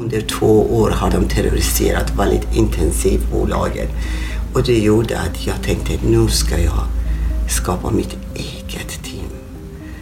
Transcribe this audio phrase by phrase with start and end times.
[0.00, 3.88] Under två år har de terroriserat väldigt intensivt bolaget.
[4.54, 6.84] Och det gjorde att jag tänkte nu ska jag
[7.48, 9.30] skapa mitt eget team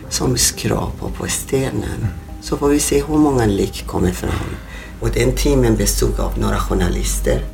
[0.08, 2.06] som skrapar på stenen.
[2.42, 4.56] Så får vi se hur många lik kommer fram.
[5.00, 7.44] Och den teamen bestod av några journalister,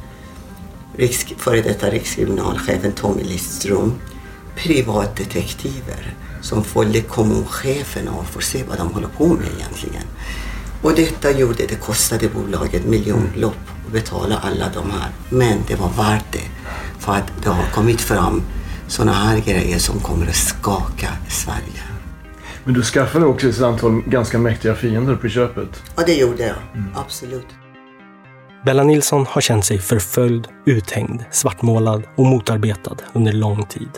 [0.96, 3.94] Riks, före detta rikskriminalchefen Tommy Lidström,
[4.56, 10.04] privatdetektiver som följde kommunchefen och får se vad de håller på med egentligen.
[10.84, 13.56] Och detta gjorde, det kostade bolaget miljonbelopp
[13.86, 15.10] att betala alla de här.
[15.30, 16.48] Men det var värt det.
[16.98, 18.42] För att det har kommit fram
[18.88, 21.82] sådana här grejer som kommer att skaka Sverige.
[22.64, 25.82] Men du skaffade också ett antal ganska mäktiga fiender på köpet.
[25.96, 26.56] Ja, det gjorde jag.
[26.74, 26.88] Mm.
[26.94, 27.46] Absolut.
[28.64, 33.90] Bella Nilsson har känt sig förföljd, uthängd, svartmålad och motarbetad under lång tid.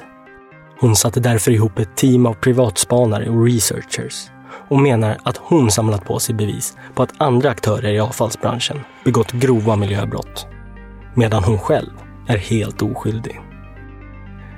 [0.81, 4.31] Hon satte därför ihop ett team av privatspanare och researchers
[4.69, 9.33] och menar att hon samlat på sig bevis på att andra aktörer i avfallsbranschen begått
[9.33, 10.47] grova miljöbrott.
[11.15, 11.91] Medan hon själv
[12.27, 13.41] är helt oskyldig.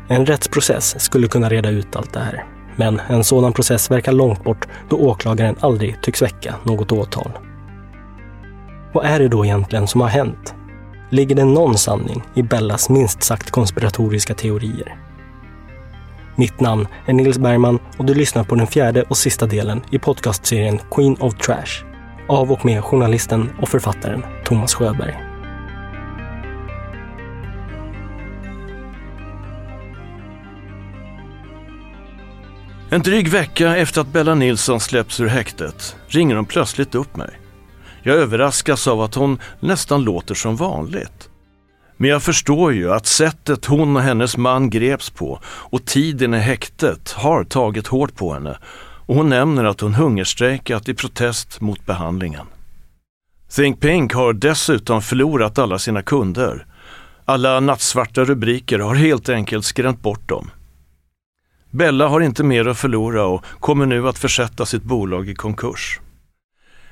[0.08, 2.46] En rättsprocess skulle kunna reda ut allt det här.
[2.76, 7.30] Men en sådan process verkar långt bort då åklagaren aldrig tycks väcka något åtal.
[8.92, 10.54] Vad är det då egentligen som har hänt?
[11.10, 15.07] Ligger det någon sanning i Bellas minst sagt konspiratoriska teorier?
[16.38, 19.98] Mitt namn är Nils Bergman och du lyssnar på den fjärde och sista delen i
[19.98, 21.84] podcastserien Queen of Trash
[22.28, 25.18] av och med journalisten och författaren Thomas Sjöberg.
[32.90, 37.30] En dryg vecka efter att Bella Nilsson släpps ur häktet ringer hon plötsligt upp mig.
[38.02, 41.28] Jag överraskas av att hon nästan låter som vanligt.
[42.00, 46.38] Men jag förstår ju att sättet hon och hennes man greps på och tiden i
[46.38, 48.58] häktet har tagit hårt på henne
[49.06, 52.46] och hon nämner att hon hungerstrejkat i protest mot behandlingen.
[53.50, 56.66] Think Pink har dessutom förlorat alla sina kunder.
[57.24, 60.50] Alla nattsvarta rubriker har helt enkelt skrämt bort dem.
[61.70, 66.00] Bella har inte mer att förlora och kommer nu att försätta sitt bolag i konkurs.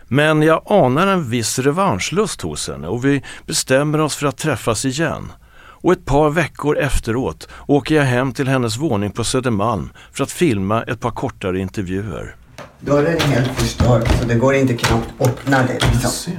[0.08, 4.84] Men jag anar en viss revanschlust hos henne och vi bestämmer oss för att träffas
[4.84, 5.32] igen.
[5.58, 10.32] Och ett par veckor efteråt åker jag hem till hennes våning på Södermalm för att
[10.32, 12.36] filma ett par kortare intervjuer.
[12.80, 15.92] Dörren är helt förstörd så det går inte knappt öppna det.
[15.92, 16.32] Liksom.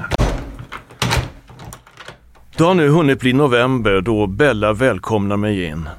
[2.57, 5.89] Det har nu hunnit bli november då Bella välkomnar mig in.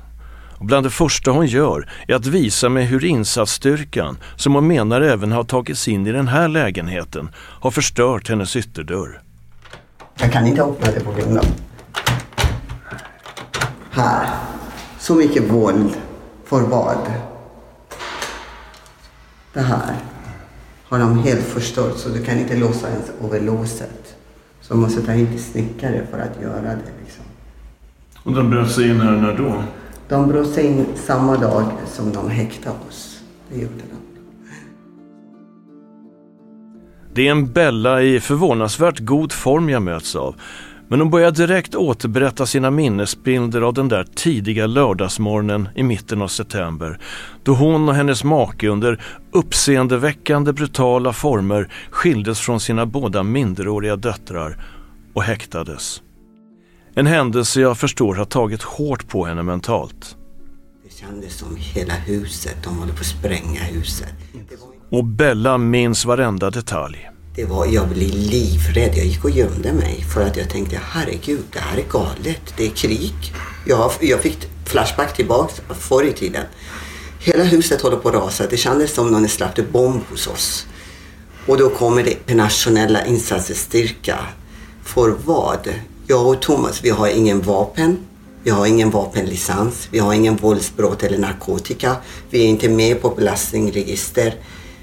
[0.58, 5.00] Och bland det första hon gör är att visa mig hur insatsstyrkan, som hon menar
[5.00, 9.22] även har tagit sig in i den här lägenheten, har förstört hennes ytterdörr.
[10.20, 11.44] Jag kan inte öppna det på grund av...
[13.90, 14.28] Här.
[14.98, 15.96] Så mycket våld.
[16.44, 17.12] För vad?
[19.52, 19.94] Det här
[20.88, 24.16] har de helt förstört så du kan inte låsa ens över låset.
[24.60, 26.92] Så måste ta hit snickare för att göra det.
[27.04, 27.24] Liksom.
[28.22, 29.62] Och de bröt sig in här när då?
[30.08, 33.22] De bröt sig in samma dag som de häktade oss.
[33.52, 33.98] Det gjorde de.
[37.14, 40.34] Det är en Bella i förvånansvärt god form jag möts av.
[40.88, 46.28] Men hon börjar direkt återberätta sina minnesbilder av den där tidiga lördagsmorgonen i mitten av
[46.28, 46.98] september.
[47.42, 49.02] Då hon och hennes make under
[49.32, 54.56] uppseendeväckande brutala former skildes från sina båda minderåriga döttrar
[55.14, 56.02] och häktades.
[56.94, 60.16] En händelse jag förstår har tagit hårt på henne mentalt.
[60.84, 64.08] Det kändes som hela huset, de håller på att spränga huset.
[64.90, 67.10] Och Bella minns varenda detalj.
[67.34, 68.92] Det var, jag blev livrädd.
[68.96, 72.54] Jag gick och gömde mig för att jag tänkte herregud, det här är galet.
[72.56, 73.14] Det är krig.
[73.66, 76.44] Jag, jag fick flashback tillbaks förr i tiden.
[77.20, 78.46] Hela huset håller på att rasa.
[78.50, 80.66] Det kändes som någon släppte bomb hos oss.
[81.46, 84.18] Och då kommer det nationella insatsstyrka.
[84.82, 85.68] För vad?
[86.10, 87.98] Jag och Thomas, vi har ingen vapen.
[88.42, 89.88] Vi har ingen vapenlicens.
[89.90, 91.96] Vi har ingen våldsbrott eller narkotika.
[92.30, 94.34] Vi är inte med på belastningsregister.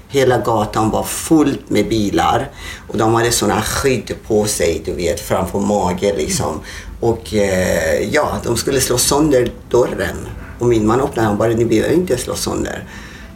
[0.08, 2.50] Hela gatan var fullt med bilar
[2.88, 6.60] och de hade sådana skydd på sig, du vet, framför magen liksom.
[7.00, 10.16] Och eh, ja, de skulle slå sönder dörren.
[10.58, 12.84] Och min man öppnade och bara, ni behöver inte slå sönder.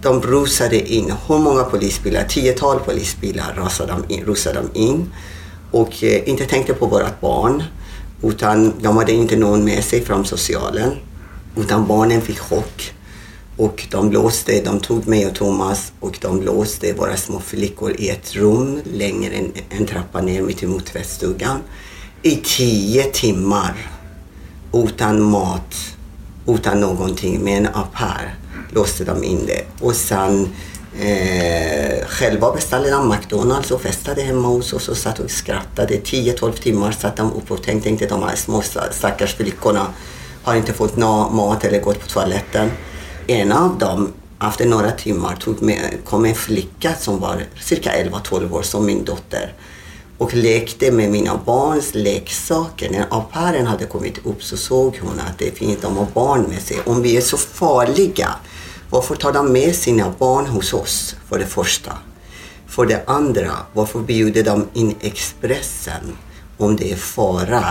[0.02, 2.24] De rusade in, hur många polisbilar?
[2.24, 4.24] Tiotal polisbilar rusade de in.
[4.24, 5.12] Rusade de in
[5.70, 7.62] och eh, inte tänkte på vårt barn.
[8.22, 10.92] Utan de hade inte någon med sig från socialen.
[11.56, 12.92] Utan barnen fick chock.
[13.56, 18.08] Och de låste, de tog mig och Thomas och de låste våra små flickor i
[18.08, 21.58] ett rum längre än en trappa ner mitt emot tvättstugan.
[22.22, 23.74] I tio timmar.
[24.72, 25.74] Utan mat,
[26.46, 27.96] utan någonting, med en app
[28.72, 29.64] låste de in det.
[29.80, 30.48] Och sen
[31.00, 35.94] Eh, själva beställde de McDonalds och festade hemma hos oss och satt och skrattade.
[35.94, 39.86] 10-12 timmar satt de upp och tänkte inte de här små stackars flickorna
[40.42, 42.70] har inte fått någon mat eller gått på toaletten.
[43.26, 44.12] En av dem,
[44.48, 49.04] efter några timmar, tog med, kom en flicka som var cirka 11-12 år, som min
[49.04, 49.54] dotter
[50.18, 52.90] och lekte med mina barns leksaker.
[52.90, 56.42] När au pairen hade kommit upp så såg hon att det finns de har barn
[56.42, 56.76] med sig.
[56.86, 58.34] Om vi är så farliga,
[58.90, 61.16] varför tar de med sina barn hos oss?
[61.28, 61.92] För det första.
[62.66, 66.16] För det andra, varför bjuder de in Expressen
[66.58, 67.64] om det är fara?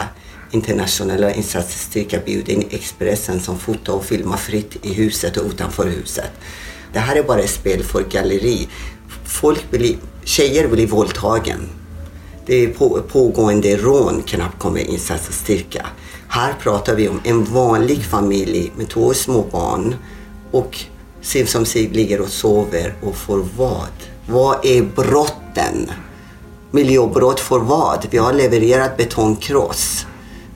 [0.51, 6.31] Internationella insatsstyrkan bjuder in Expressen som fotar och filmar fritt i huset och utanför huset.
[6.93, 8.67] Det här är bara ett spel för galleri.
[9.25, 11.69] Folk blir, tjejer blir våldtagen
[12.49, 15.85] det är på, pågående rån knappt kommer insatsstyrka.
[16.27, 19.95] Här pratar vi om en vanlig familj med två små barn
[20.51, 20.77] och
[21.21, 23.89] som ligger och sover och får vad?
[24.27, 25.91] Vad är brotten?
[26.71, 28.07] Miljöbrott för vad?
[28.11, 30.07] Vi har levererat betongkross.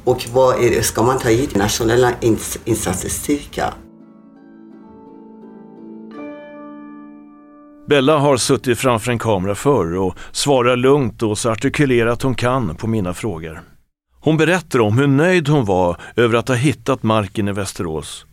[0.04, 0.84] Och vad är det?
[0.84, 3.74] Ska man ta hit nationella ins insatsstyrka?
[7.88, 12.76] Bella har suttit framför en kamera förr och svarar lugnt och så artikulerat hon kan
[12.76, 13.62] på mina frågor.
[14.20, 18.26] Hon berättar om hur nöjd hon var över att ha hittat marken i Västerås.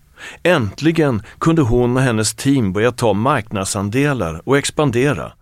[0.43, 5.33] Äntligen kunde hon och hennes team börja ta marknadsandelar och expandera.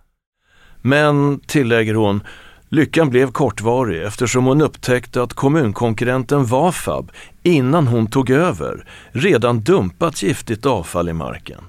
[0.83, 2.21] Men, tillägger hon,
[2.69, 10.23] lyckan blev kortvarig eftersom hon upptäckte att kommunkonkurrenten Vafab, innan hon tog över, redan dumpat
[10.23, 11.61] giftigt avfall i marken.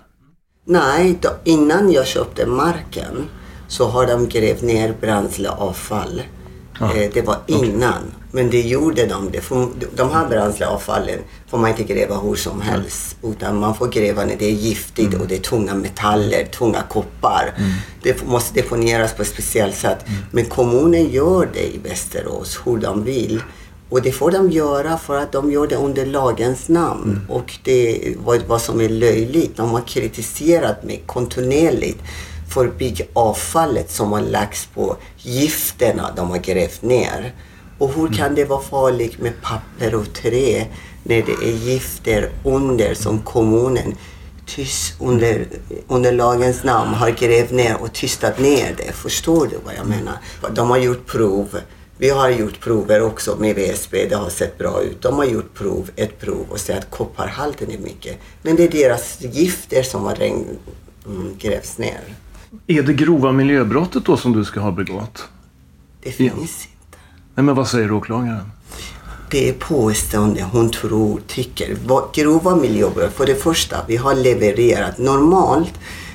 [0.65, 3.29] Nej, då, innan jag köpte marken
[3.67, 6.21] så har de grävt ner bränsleavfall.
[6.79, 6.93] Ah.
[6.93, 8.03] Eh, det var innan.
[8.31, 9.29] Men det gjorde de.
[9.31, 13.17] Det får, de här bränsleavfallen får man inte gräva hur som helst.
[13.23, 15.21] Utan man får gräva när det är giftigt mm.
[15.21, 17.53] och det är tunga metaller, tunga koppar.
[17.57, 17.71] Mm.
[18.03, 20.07] Det måste deponeras på ett speciellt sätt.
[20.07, 20.19] Mm.
[20.31, 23.41] Men kommunen gör det i Västerås hur de vill.
[23.89, 27.11] Och det får de göra för att de gör det under lagens namn.
[27.11, 27.29] Mm.
[27.29, 31.99] Och det vad, vad som är löjligt, de har kritiserat mig kontinuerligt
[32.49, 37.33] för byggavfallet som har lagts på gifterna de har grävt ner.
[37.79, 40.65] Och hur kan det vara farligt med papper och trä
[41.03, 43.95] när det är gifter under som kommunen
[44.45, 45.47] tyst under,
[45.87, 48.91] under lagens namn har grävt ner och tystat ner det.
[48.93, 50.17] Förstår du vad jag menar?
[50.55, 51.59] De har gjort prov
[52.01, 55.01] vi har gjort prover också med VSB, det har sett bra ut.
[55.01, 58.17] De har gjort prov, ett prov och säger att kopparhalten är mycket.
[58.41, 60.45] Men det är deras gifter som har regn,
[61.05, 61.99] mm, grävts ner.
[62.67, 65.27] Är det grova miljöbrottet då som du ska ha begått?
[66.03, 66.78] Det finns ja.
[67.39, 68.51] Nej, men vad säger åklagaren?
[69.31, 71.77] Det är påstående hon tror, tycker.
[72.13, 75.73] Grova miljöbrott, för det första, vi har levererat normalt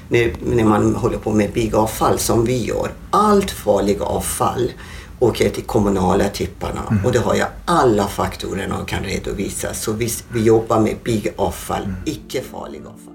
[0.09, 2.91] när, när man håller på med byggavfall som vi gör.
[3.11, 4.73] Allt farligt avfall
[5.19, 7.05] åker till kommunala tipparna mm.
[7.05, 9.75] och det har jag alla faktorerna och kan redovisa.
[9.75, 11.97] Så vi, vi jobbar med byggavfall, mm.
[12.05, 13.14] icke farlig avfall.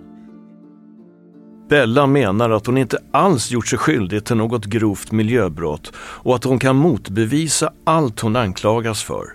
[1.69, 6.43] Bella menar att hon inte alls gjort sig skyldig till något grovt miljöbrott och att
[6.43, 9.25] hon kan motbevisa allt hon anklagas för.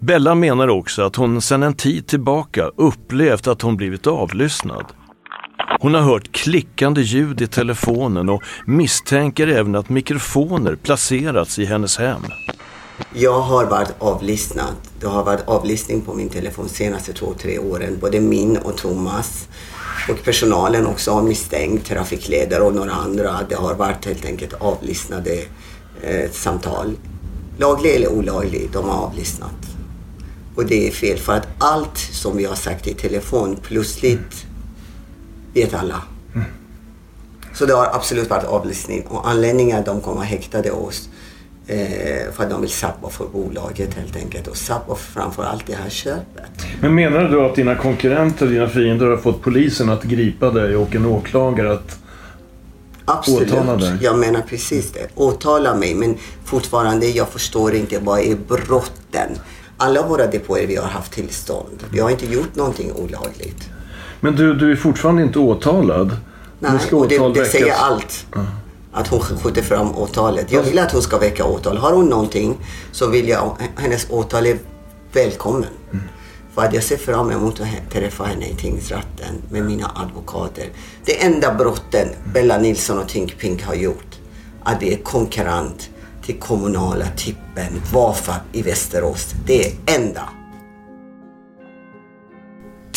[0.00, 4.84] Bella menar också att hon sedan en tid tillbaka upplevt att hon blivit avlyssnad.
[5.80, 11.98] Hon har hört klickande ljud i telefonen och misstänker även att mikrofoner placerats i hennes
[11.98, 12.22] hem.
[13.14, 14.74] Jag har varit avlyssnad.
[15.00, 17.98] Det har varit avlyssning på min telefon de senaste två, tre åren.
[18.00, 19.48] Både min och Thomas.
[20.08, 23.40] Och personalen också har misstänkt, trafikledare och några andra.
[23.48, 25.44] Det har varit helt enkelt avlyssnade
[26.02, 26.96] eh, samtal.
[27.58, 29.68] Laglig eller olaglig, de har avlyssnat.
[30.54, 34.46] Och det är fel för att allt som vi har sagt i telefon plötsligt
[35.54, 36.02] vet alla.
[36.34, 36.46] Mm.
[37.54, 41.08] Så det har absolut varit avlyssning och anledningen att de kommer häktade oss
[41.68, 45.74] eh, för att de vill sabba för bolaget helt enkelt och sabba framför allt det
[45.74, 46.66] här köpet.
[46.80, 50.94] Men menar du att dina konkurrenter, dina fiender har fått polisen att gripa dig och
[50.94, 51.98] en åklagare att
[53.04, 53.98] Absolut, åtala dig?
[54.00, 55.08] jag menar precis det.
[55.14, 59.28] Åtala mig men fortfarande jag förstår inte vad är brotten.
[59.76, 61.84] Alla våra depåer vi har haft tillstånd.
[61.92, 63.70] Vi har inte gjort någonting olagligt.
[64.20, 66.16] Men du, du är fortfarande inte åtalad?
[66.60, 68.26] Nej, och det, det säger allt.
[68.34, 68.46] Mm.
[68.98, 70.52] Att hon skjuter fram åtalet.
[70.52, 71.76] Jag vill att hon ska väcka åtal.
[71.76, 72.56] Har hon någonting
[72.92, 74.58] så vill jag, hennes åtal är
[75.12, 75.68] välkommen.
[75.92, 76.04] Mm.
[76.54, 80.70] För att jag ser fram emot att träffa henne i tingsrätten med mina advokater.
[81.04, 84.18] Det enda brotten Bella Nilsson och Tink Pink har gjort,
[84.62, 85.90] att det är konkurrent
[86.26, 89.34] till kommunala tippen Vafa i Västerås.
[89.46, 90.28] Det är enda.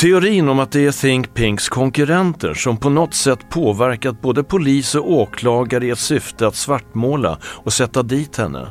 [0.01, 4.95] Teorin om att det är Think Pinks konkurrenter som på något sätt påverkat både polis
[4.95, 8.67] och åklagare i ett syfte att svartmåla och sätta dit henne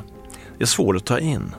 [0.59, 1.55] är svår att ta in.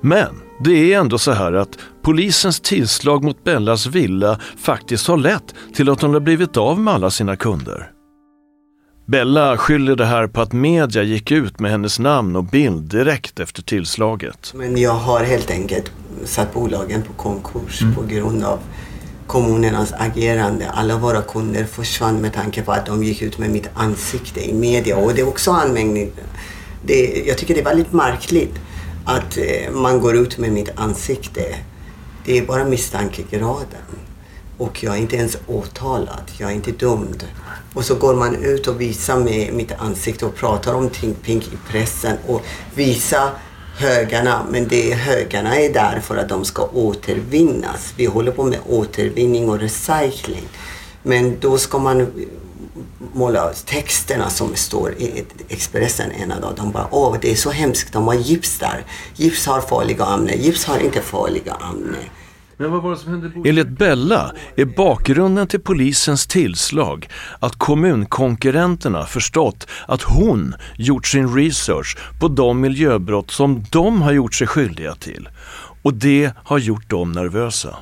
[0.00, 5.54] Men det är ändå så här att polisens tillslag mot Bellas villa faktiskt har lett
[5.74, 7.90] till att hon har blivit av med alla sina kunder.
[9.06, 13.40] Bella skyller det här på att media gick ut med hennes namn och bild direkt
[13.40, 14.52] efter tillslaget.
[14.54, 15.92] Men jag har helt enkelt
[16.24, 17.94] satt bolagen på konkurs mm.
[17.94, 18.58] på grund av
[19.26, 20.70] kommunernas agerande.
[20.70, 24.54] Alla våra kunder försvann med tanke på att de gick ut med mitt ansikte i
[24.54, 24.96] media.
[24.96, 26.10] Och det är också anmärkning.
[26.82, 28.54] Det, jag tycker det är väldigt märkligt
[29.04, 31.56] att eh, man går ut med mitt ansikte.
[32.24, 33.86] Det är bara misstankegraden.
[34.58, 36.30] Och jag är inte ens åtalad.
[36.38, 37.24] Jag är inte dömd.
[37.74, 41.44] Och så går man ut och visar med mitt ansikte och pratar om Think Pink
[41.44, 42.42] i pressen och
[42.74, 43.30] visar
[43.76, 44.46] högarna.
[44.50, 47.94] Men det, högarna är där för att de ska återvinnas.
[47.96, 50.48] Vi håller på med återvinning och recycling.
[51.02, 52.28] Men då ska man
[53.12, 56.54] måla texterna som står i Expressen ena dagen.
[56.56, 58.84] De bara, åh det är så hemskt, de har gips där.
[59.14, 62.04] Gips har farliga ämnen, gips har inte farliga ämnen.
[62.56, 63.48] Men vad var det som hände?
[63.48, 67.08] Enligt Bella är bakgrunden till polisens tillslag
[67.38, 74.34] att kommunkonkurrenterna förstått att hon gjort sin research på de miljöbrott som de har gjort
[74.34, 75.28] sig skyldiga till.
[75.82, 77.76] Och det har gjort dem nervösa.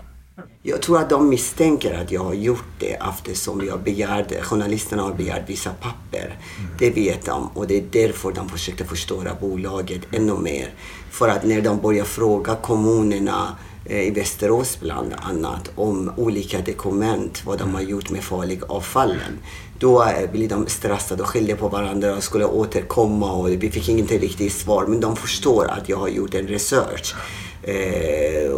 [0.62, 5.14] Jag tror att de misstänker att jag har gjort det eftersom jag begärde, journalisterna har
[5.14, 6.38] begärt vissa papper.
[6.58, 6.70] Mm.
[6.78, 10.68] Det vet de och det är därför de försökte förstöra bolaget ännu mer.
[11.10, 17.42] För att när de börjar fråga kommunerna Eh, i Västerås bland annat om olika dokument,
[17.46, 19.38] vad de har gjort med farliga avfallen.
[19.78, 23.88] Då eh, blir de stressade och skyller på varandra och skulle återkomma och vi fick
[23.88, 24.86] inte riktigt svar.
[24.86, 27.14] Men de förstår att jag har gjort en research
[27.62, 28.52] eh,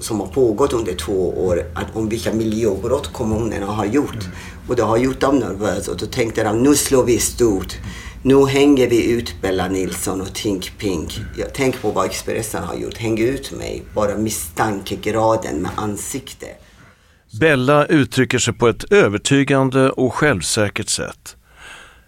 [0.00, 4.28] som har pågått under två år att, om vilka miljöbrott kommunerna har gjort.
[4.68, 7.76] Och det har gjort dem nervösa och då tänkte de nu slår vi stort.
[8.22, 11.20] Nu hänger vi ut Bella Nilsson och Tink Pink.
[11.36, 12.96] Jag tänk på vad Expressen har gjort.
[12.98, 13.82] Häng ut mig.
[13.94, 16.46] Bara misstankegraden med ansikte.
[17.40, 21.36] Bella uttrycker sig på ett övertygande och självsäkert sätt.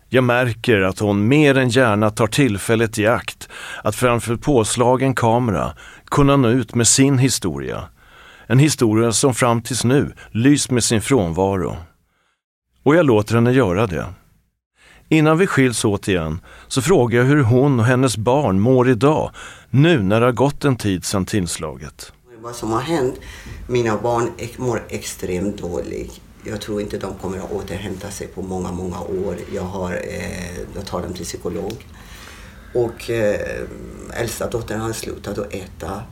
[0.09, 3.49] Jag märker att hon mer än gärna tar tillfället i akt
[3.85, 5.73] att framför påslagen kamera
[6.11, 7.85] kunna nå ut med sin historia.
[8.47, 11.77] En historia som fram tills nu lyst med sin frånvaro.
[12.83, 14.07] Och jag låter henne göra det.
[15.13, 19.31] Innan vi skiljs åt igen så frågar jag hur hon och hennes barn mår idag,
[19.71, 22.13] nu när det har gått en tid sedan tillslaget.
[22.41, 23.15] Vad som har hänt,
[23.69, 26.21] mina barn mår extremt dåligt.
[26.45, 29.37] Jag tror inte de kommer att återhämta sig på många, många år.
[29.55, 31.87] Jag, har, eh, jag tar dem till psykolog.
[32.75, 33.41] Och eh,
[34.15, 36.03] äldsta dottern har slutat att äta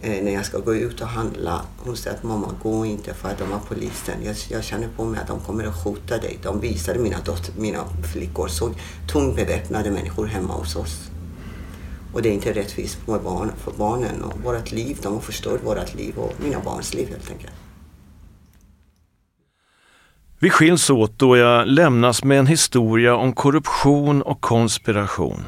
[0.00, 1.62] Eh, när jag ska gå ut och handla.
[1.78, 4.14] Hon säger att mamma, gå inte för att de har polisen.
[4.24, 6.38] Jag, jag känner på mig att de kommer att skjuta dig.
[6.42, 8.70] De visade mina, dotter, mina flickor så
[9.12, 11.10] tungt beväpnade människor hemma hos oss.
[12.12, 14.98] Och det är inte rättvist för, barn, för barnen och vårt liv.
[15.02, 17.52] De har förstört vårt liv och mina barns liv helt enkelt.
[20.38, 25.44] Vi skiljs åt då jag lämnas med en historia om korruption och konspiration.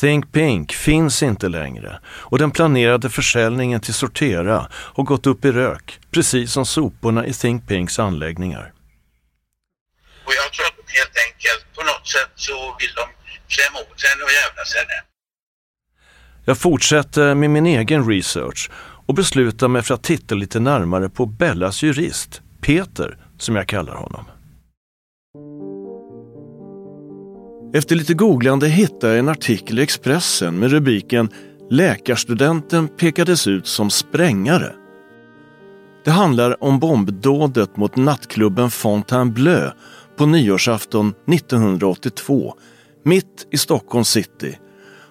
[0.00, 5.52] Think Pink finns inte längre och den planerade försäljningen till Sortera har gått upp i
[5.52, 8.72] rök, precis som soporna i Think Pinks anläggningar.
[10.24, 13.04] Och jag tror att helt enkelt på något sätt så vill de
[13.48, 15.02] klämma åt henne och jävlas henne.
[16.44, 18.70] Jag fortsätter med min egen research
[19.06, 23.94] och beslutar mig för att titta lite närmare på Bellas jurist, Peter, som jag kallar
[23.94, 24.24] honom.
[27.74, 31.28] Efter lite googlande hittade jag en artikel i Expressen med rubriken
[31.70, 34.72] “Läkarstudenten pekades ut som sprängare”.
[36.04, 39.70] Det handlar om bombdådet mot nattklubben Fontainebleau
[40.16, 42.54] på nyårsafton 1982,
[43.04, 44.58] mitt i Stockholm city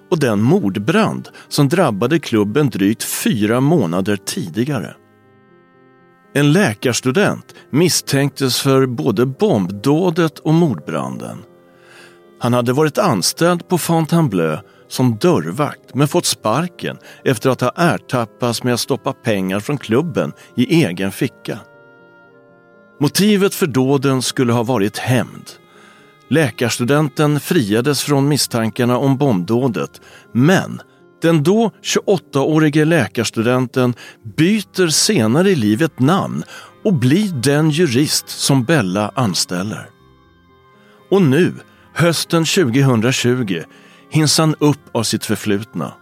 [0.09, 4.95] och den mordbrand som drabbade klubben drygt fyra månader tidigare.
[6.33, 11.37] En läkarstudent misstänktes för både bombdådet och mordbranden.
[12.41, 14.57] Han hade varit anställd på Fontainebleau
[14.87, 20.33] som dörrvakt men fått sparken efter att ha ertappats med att stoppa pengar från klubben
[20.55, 21.59] i egen ficka.
[22.99, 25.49] Motivet för dåden skulle ha varit hämnd.
[26.29, 30.81] Läkarstudenten friades från misstankarna om bombdådet men
[31.21, 33.93] den då 28-årige läkarstudenten
[34.37, 36.43] byter senare i livet namn
[36.83, 39.89] och blir den jurist som Bella anställer.
[41.09, 41.53] Och nu
[41.93, 43.63] Hösten 2020
[44.09, 45.93] hinns han upp av sitt förflutna.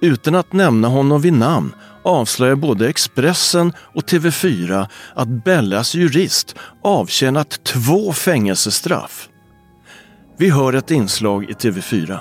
[0.00, 7.64] Utan att nämna honom vid namn avslöjar både Expressen och TV4 att Bellas jurist avtjänat
[7.64, 9.28] två fängelsestraff.
[10.38, 12.18] Vi hör ett inslag i TV4.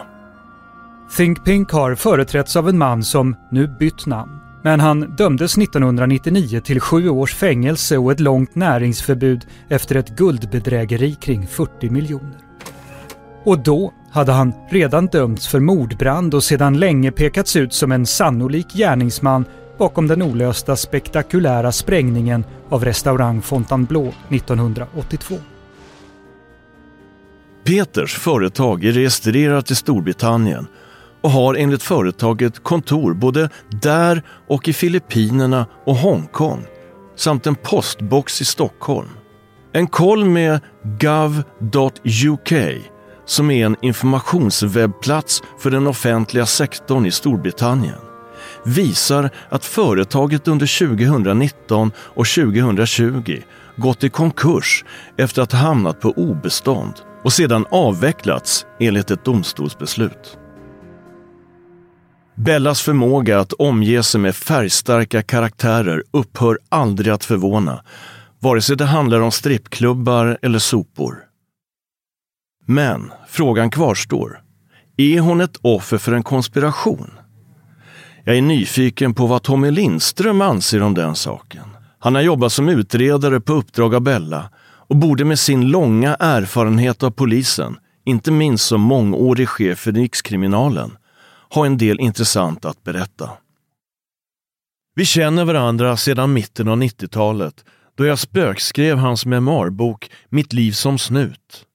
[1.17, 4.40] Think Pink har företrätts av en man som nu bytt namn.
[4.63, 11.15] Men han dömdes 1999 till sju års fängelse och ett långt näringsförbud efter ett guldbedrägeri
[11.15, 12.37] kring 40 miljoner.
[13.43, 18.05] Och då hade han redan dömts för mordbrand och sedan länge pekats ut som en
[18.05, 19.45] sannolik gärningsman
[19.77, 25.35] bakom den olösta spektakulära sprängningen av restaurang Fontainebleau 1982.
[27.63, 30.67] Peters företag är registrerat i Storbritannien
[31.21, 36.65] och har enligt företaget kontor både där och i Filippinerna och Hongkong
[37.15, 39.09] samt en postbox i Stockholm.
[39.73, 42.53] En koll med gov.uk
[43.25, 47.99] som är en informationswebbplats för den offentliga sektorn i Storbritannien
[48.65, 53.41] visar att företaget under 2019 och 2020
[53.77, 54.85] gått i konkurs
[55.17, 60.37] efter att ha hamnat på obestånd och sedan avvecklats enligt ett domstolsbeslut.
[62.45, 67.83] Bellas förmåga att omge sig med färgstarka karaktärer upphör aldrig att förvåna,
[68.39, 71.15] vare sig det handlar om strippklubbar eller sopor.
[72.65, 74.41] Men frågan kvarstår.
[74.97, 77.11] Är hon ett offer för en konspiration?
[78.23, 81.65] Jag är nyfiken på vad Tommy Lindström anser om den saken.
[81.99, 84.49] Han har jobbat som utredare på uppdrag av Bella
[84.87, 90.91] och borde med sin långa erfarenhet av polisen, inte minst som mångårig chef för Rikskriminalen,
[91.53, 93.29] ha en del intressant att berätta.
[94.95, 97.65] Vi känner varandra sedan mitten av 90-talet
[97.97, 101.65] då jag spökskrev hans memoarbok Mitt liv som snut.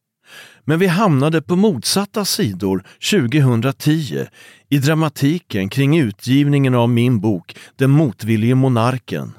[0.65, 4.27] Men vi hamnade på motsatta sidor 2010
[4.69, 9.33] i dramatiken kring utgivningen av min bok Den motvillige monarken.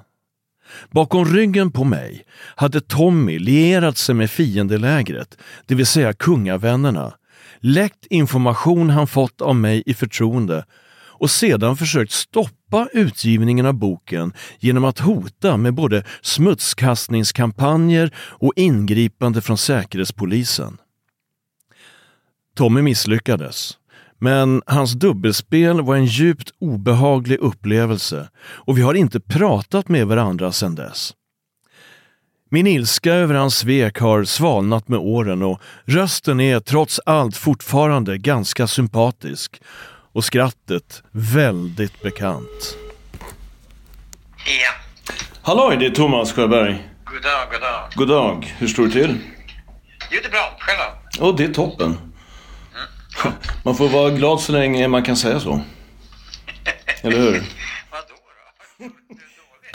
[0.92, 2.26] Bakom ryggen på mig
[2.56, 7.14] hade Tommy lierat sig med fiendelägret, det vill säga kungavännerna,
[7.60, 10.66] läckt information han fått av mig i förtroende
[11.20, 19.42] och sedan försökt stoppa utgivningen av boken genom att hota med både smutskastningskampanjer och ingripande
[19.42, 20.78] från Säkerhetspolisen.
[22.56, 23.78] Tommy misslyckades.
[24.20, 30.52] Men hans dubbelspel var en djupt obehaglig upplevelse och vi har inte pratat med varandra
[30.52, 31.14] sedan dess.
[32.50, 38.18] Min ilska över hans svek har svalnat med åren och rösten är trots allt fortfarande
[38.18, 39.62] ganska sympatisk
[40.14, 42.78] och skrattet väldigt bekant.
[44.46, 44.72] Ja.
[45.42, 46.88] Halloj, det är Thomas Sjöberg.
[47.06, 47.92] God dag, god dag.
[47.96, 48.56] God dag.
[48.58, 49.18] Hur står det till?
[50.12, 50.58] Jo, det är bra.
[50.60, 51.26] Själv då?
[51.26, 51.98] Ja, det är toppen.
[53.64, 55.62] Man får vara glad så länge man kan säga så.
[57.02, 57.44] Eller hur?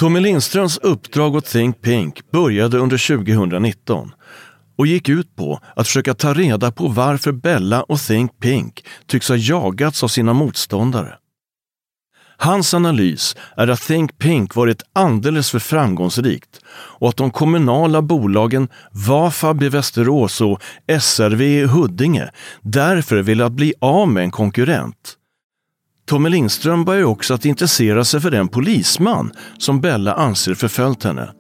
[0.03, 4.13] Tommy Lindströms uppdrag åt Think Pink började under 2019
[4.79, 9.29] och gick ut på att försöka ta reda på varför Bella och Think Pink tycks
[9.29, 11.15] ha jagats av sina motståndare.
[12.37, 18.69] Hans analys är att Think Pink varit alldeles för framgångsrikt och att de kommunala bolagen
[19.09, 20.63] Vafab i Västerås och
[21.01, 22.31] SRV i Huddinge
[22.63, 25.19] därför velat bli av med en konkurrent.
[26.13, 31.33] Tommy Lindström börjar också att intressera sig för den polisman som Bella anser förföljt henne.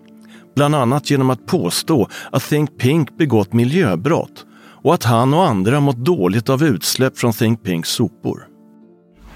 [0.56, 4.44] Bland annat genom att påstå att Think Pink begått miljöbrott
[4.82, 8.46] och att han och andra mått dåligt av utsläpp från Think Pinks sopor.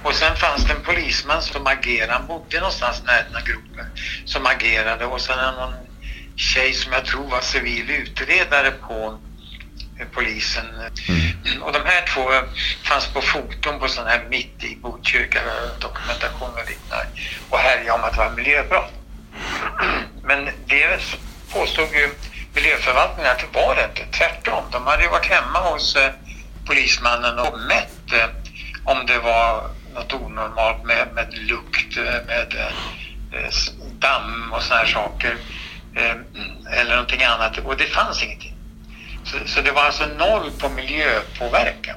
[0.02, 2.12] Och sen fanns det en polisman som agerade.
[2.12, 3.86] Han bodde någonstans nära den här gropen.
[4.24, 5.06] Som agerade.
[5.06, 5.72] Och sen någon
[6.36, 9.18] tjej som jag tror var civil utredare på
[10.12, 10.66] polisen.
[11.08, 11.62] Mm.
[11.62, 12.30] Och de här två
[12.82, 15.40] fanns på foton på sån här mitt i Botkyrka,
[15.80, 17.06] dokumentation och liknande.
[17.50, 18.92] Och härjade om att det var miljöbrott.
[20.22, 21.00] Men det
[21.52, 22.10] påstod ju
[22.54, 24.18] miljöförvaltningen att det var det inte.
[24.18, 24.64] Tvärtom.
[24.72, 26.10] De hade ju varit hemma hos eh,
[26.66, 28.28] polismannen och mätt eh,
[28.84, 32.54] om det var något onormalt med, med lukt, med
[33.32, 33.48] eh,
[33.98, 35.36] damm och såna här saker.
[35.96, 36.16] Eh,
[36.80, 37.58] eller någonting annat.
[37.58, 38.55] Och det fanns ingenting.
[39.26, 41.96] Så, så det var alltså noll på miljöpåverkan.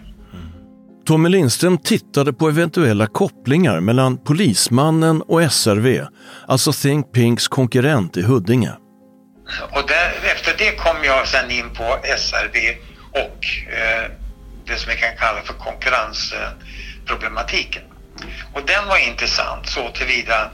[1.06, 6.06] Tommy Lindström tittade på eventuella kopplingar mellan Polismannen och SRV,
[6.48, 8.72] alltså Think Pinks konkurrent i Huddinge.
[9.72, 12.76] Och där, efter det kom jag sen in på SRV
[13.12, 14.12] och eh,
[14.66, 17.82] det som vi kan kalla för konkurrensproblematiken.
[18.54, 20.52] Och den var intressant så tillvida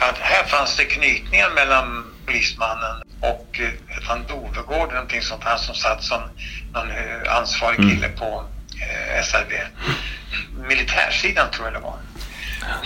[0.00, 5.74] att här fanns det knytningar mellan polismannen och eh, van Dovegård, någonting sånt, han som
[5.74, 6.20] satt som
[6.74, 8.44] någon eh, ansvarig kille på
[8.82, 9.52] eh, SRB.
[10.68, 11.98] Militärsidan tror jag det var.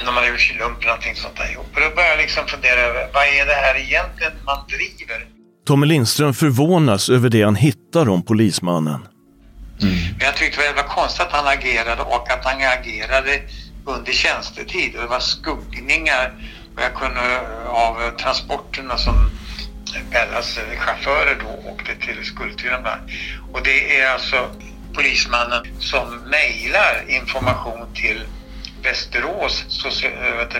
[0.05, 1.66] De hade gjort lump eller någonting sånt där ihop.
[1.74, 5.26] Och då började jag liksom fundera över vad är det här egentligen man driver?
[5.66, 9.07] Tommy Lindström förvånas över det han hittar om polismannen.
[9.83, 9.94] Mm.
[10.18, 13.40] Men jag tyckte det var konstigt att han agerade och att han agerade
[13.85, 14.94] under tjänstetid.
[14.96, 16.33] Och det var skuggningar
[16.76, 19.30] och jag kunde av transporterna som
[20.11, 22.98] Bellas chaufförer då åkte till Skultuna.
[23.52, 24.50] Och det är alltså
[24.94, 28.24] polismannen som mejlar information till
[28.83, 29.64] Västerås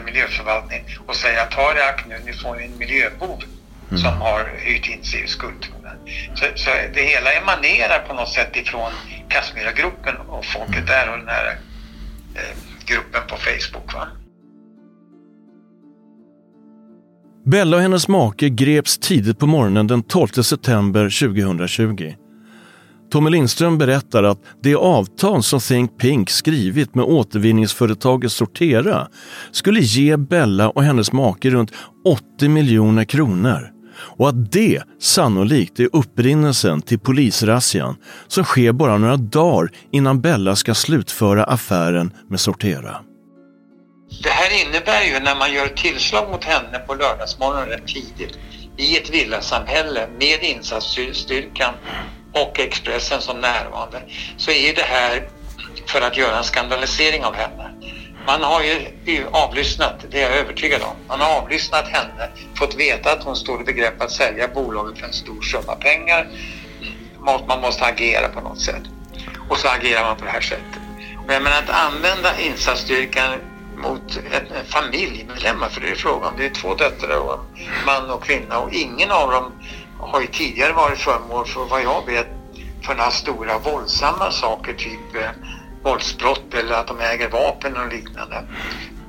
[0.05, 3.42] miljöförvaltning och säger att ta det akt nu, ni får en miljöbov
[3.90, 4.03] mm.
[4.03, 5.92] som har hyrt in sig i Skultuna.
[6.35, 8.92] Så, så, det hela emanerar på något sätt ifrån
[9.29, 10.87] Kashmira-gruppen och folket mm.
[10.87, 11.59] där och den här
[12.35, 13.94] eh, gruppen på Facebook.
[13.94, 14.09] Va?
[17.44, 22.14] Bella och hennes make greps tidigt på morgonen den 12 september 2020.
[23.12, 29.09] Tommy Lindström berättar att det avtal som Think Pink skrivit med återvinningsföretaget Sortera
[29.53, 31.72] skulle ge Bella och hennes make runt
[32.05, 37.96] 80 miljoner kronor och att det sannolikt är upprinnelsen till polisrazzian
[38.29, 42.96] som sker bara några dagar innan Bella ska slutföra affären med Sortera.
[44.23, 48.38] Det här innebär ju när man gör tillslag mot henne på lördagsmorgonen rätt tidigt
[48.77, 51.75] i ett villasamhälle med insatsstyrkan
[52.35, 54.03] och Expressen som närvarande
[54.37, 55.29] så är det här
[55.87, 57.70] för att göra en skandalisering av henne.
[58.27, 58.62] Man har
[59.05, 60.96] ju avlyssnat, det är jag övertygad om.
[61.09, 65.07] Man har avlyssnat henne, fått veta att hon står i begrepp att sälja bolaget för
[65.07, 66.29] en stor summa pengar.
[67.49, 68.83] Man måste agera på något sätt.
[69.49, 70.83] Och så agerar man på det här sättet.
[71.27, 73.38] Men att använda insatsstyrkan
[73.83, 76.35] mot en familjemedlemmar, för det är frågan.
[76.37, 79.53] Det är två döttrar och en man och kvinna och ingen av dem
[79.99, 82.27] har ju tidigare varit föremål för vad jag vet
[82.83, 85.31] för några stora våldsamma saker, typ eh,
[85.83, 88.45] våldsbrott eller att de äger vapen och liknande.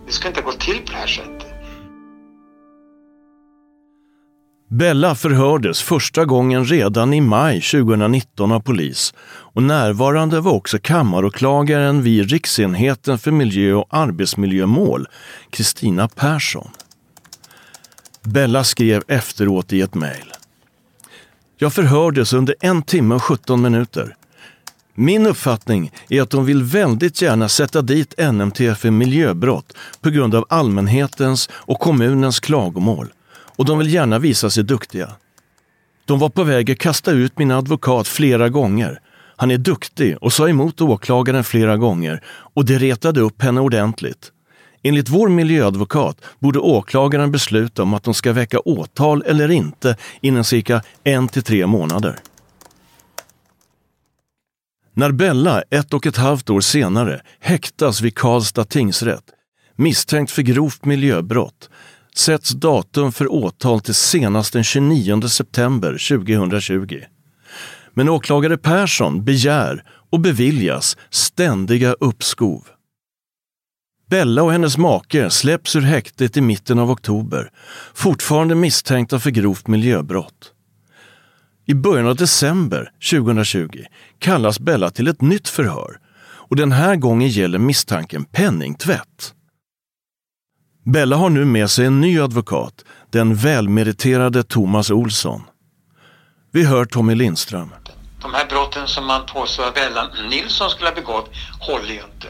[0.05, 1.40] Det ska inte gå till på det här sättet.
[4.73, 12.01] Bella förhördes första gången redan i maj 2019 av polis och närvarande var också kammaråklagaren
[12.01, 15.07] vid Riksenheten för miljö och arbetsmiljömål,
[15.49, 16.69] Kristina Persson.
[18.23, 20.33] Bella skrev efteråt i ett mejl.
[21.57, 24.15] Jag förhördes under en timme och 17 minuter.
[24.93, 30.35] Min uppfattning är att de vill väldigt gärna sätta dit NMT för miljöbrott på grund
[30.35, 33.13] av allmänhetens och kommunens klagomål.
[33.61, 35.11] Och de vill gärna visa sig duktiga.
[36.05, 38.99] De var på väg att kasta ut min advokat flera gånger.
[39.35, 44.31] Han är duktig och sa emot åklagaren flera gånger och det retade upp henne ordentligt.
[44.83, 50.43] Enligt vår miljöadvokat borde åklagaren besluta om att de ska väcka åtal eller inte inom
[50.43, 52.15] cirka en till tre månader.
[54.93, 59.25] När Bella ett och ett halvt år senare häktas vid Karlstad tingsrätt
[59.75, 61.69] misstänkt för grovt miljöbrott
[62.15, 66.99] sätts datum för åtal till senast den 29 september 2020.
[67.93, 72.67] Men åklagare Persson begär och beviljas ständiga uppskov.
[74.09, 77.51] Bella och hennes make släpps ur häktet i mitten av oktober,
[77.93, 80.53] fortfarande misstänkta för grovt miljöbrott.
[81.65, 83.83] I början av december 2020
[84.19, 85.99] kallas Bella till ett nytt förhör
[86.51, 89.33] och den här gången gäller misstanken penningtvätt.
[90.83, 92.73] Bella har nu med sig en ny advokat,
[93.09, 95.41] den välmeriterade Thomas Olsson.
[96.51, 97.69] Vi hör Tommy Lindström.
[98.21, 102.27] De här brotten som man påstår att Bella Nilsson skulle ha begått håller ju inte.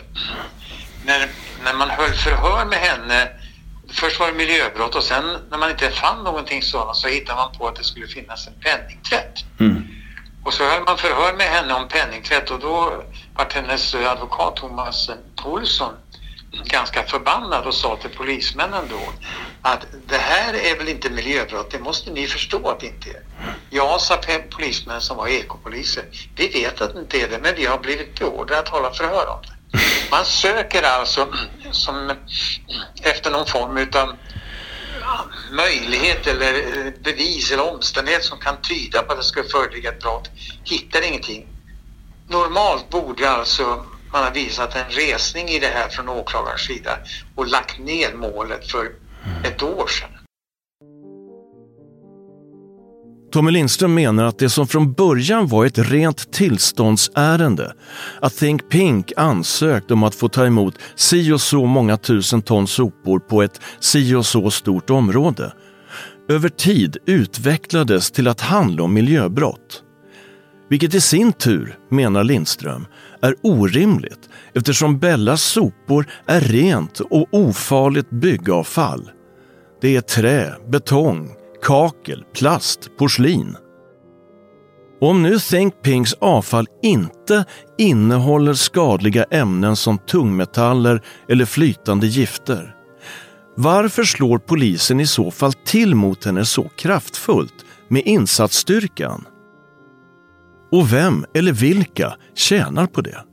[1.05, 1.27] När,
[1.63, 3.27] när man höll förhör med henne
[3.93, 7.51] Först var det miljöbrott och sen när man inte fann någonting sådant så hittade man
[7.57, 9.45] på att det skulle finnas en penningtvätt.
[9.59, 9.87] Mm.
[10.43, 13.03] Och så höll man förhör med henne om penningtvätt och då
[13.35, 15.09] var hennes advokat Thomas
[15.45, 15.93] Olsson
[16.51, 19.13] ganska förbannad och sa till polismännen då
[19.61, 23.23] att det här är väl inte miljöbrott, det måste ni förstå att det inte är.
[23.69, 26.03] Ja, sa polismän som var ekopoliser,
[26.35, 29.27] vi vet att det inte är det, men vi har blivit beordrade att hålla förhör
[29.27, 29.79] om det.
[30.11, 31.27] Man söker alltså
[31.71, 32.13] som,
[33.01, 34.15] efter någon form utav
[35.51, 40.01] möjlighet eller eh, bevis eller omständighet som kan tyda på att det skulle föreligga ett
[40.01, 40.29] brott.
[40.63, 41.47] Hittar ingenting.
[42.27, 46.91] Normalt borde alltså man har visat en resning i det här från åklagarens sida
[47.35, 48.85] och lagt ner målet för
[49.43, 50.09] ett år sedan.
[53.31, 57.73] Tommy Lindström menar att det som från början var ett rent tillståndsärende,
[58.21, 62.67] att Think Pink ansökt om att få ta emot si och så många tusen ton
[62.67, 65.53] sopor på ett si och så stort område,
[66.29, 69.83] över tid utvecklades till att handla om miljöbrott.
[70.71, 72.85] Vilket i sin tur, menar Lindström,
[73.21, 79.11] är orimligt eftersom Bellas sopor är rent och ofarligt byggavfall.
[79.81, 81.29] Det är trä, betong,
[81.63, 83.55] kakel, plast, porslin.
[85.01, 87.45] Och om nu Think Pinks avfall inte
[87.77, 92.75] innehåller skadliga ämnen som tungmetaller eller flytande gifter,
[93.57, 99.25] varför slår polisen i så fall till mot henne så kraftfullt med insatsstyrkan?
[100.71, 103.23] Och vem eller vilka tjänar på det?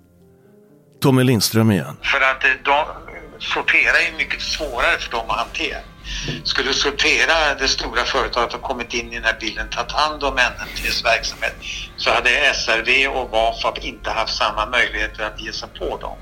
[1.03, 1.97] Tommy Lindström igen.
[2.03, 2.85] För att eh, de,
[3.39, 5.79] sortera är mycket svårare för dem att hantera.
[6.45, 10.35] Skulle sortera det stora företaget ha kommit in i den här bilden, tagit hand om
[10.35, 11.57] NMTs verksamhet,
[11.97, 16.17] så hade SRV och Vafab inte haft samma möjligheter att ge sig på dem.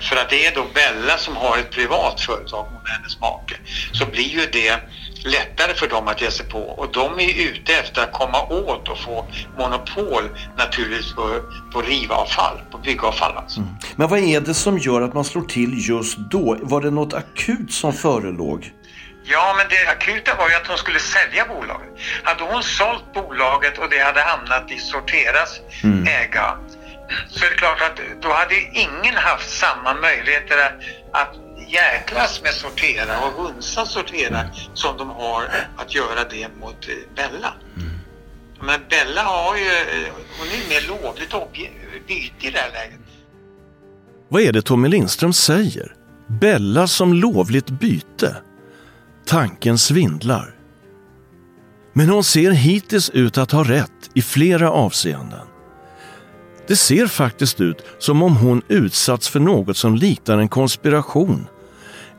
[0.00, 3.56] För att det är då Bella som har ett privat företag, hon och hennes make,
[3.92, 4.80] så blir ju det
[5.24, 8.88] lättare för dem att ge sig på och de är ute efter att komma åt
[8.88, 9.26] och få
[9.58, 10.22] monopol
[10.58, 11.40] naturligtvis på,
[11.72, 13.60] på rivavfall, på byggavfall alltså.
[13.60, 13.72] Mm.
[13.96, 16.58] Men vad är det som gör att man slår till just då?
[16.62, 18.70] Var det något akut som förelåg?
[19.24, 21.88] Ja, men det akuta var ju att hon skulle sälja bolaget.
[22.22, 26.06] Hade hon sålt bolaget och det hade hamnat i Sorteras mm.
[26.06, 26.56] äga
[27.28, 30.58] så är det klart att då hade ingen haft samma möjligheter
[31.12, 31.34] att
[31.72, 35.44] jäklas med sortera och hunsa sortera som de har
[35.76, 37.54] att göra det mot eh, Bella.
[37.76, 37.90] Mm.
[38.62, 41.30] Men Bella har ju, eh, hon är mer lovligt
[42.06, 43.00] byte i det här läget.
[44.28, 45.94] Vad är det Tommy Lindström säger?
[46.26, 48.36] Bella som lovligt byte?
[49.26, 50.54] Tanken svindlar.
[51.92, 55.46] Men hon ser hittills ut att ha rätt i flera avseenden.
[56.66, 61.46] Det ser faktiskt ut som om hon utsatts för något som liknar en konspiration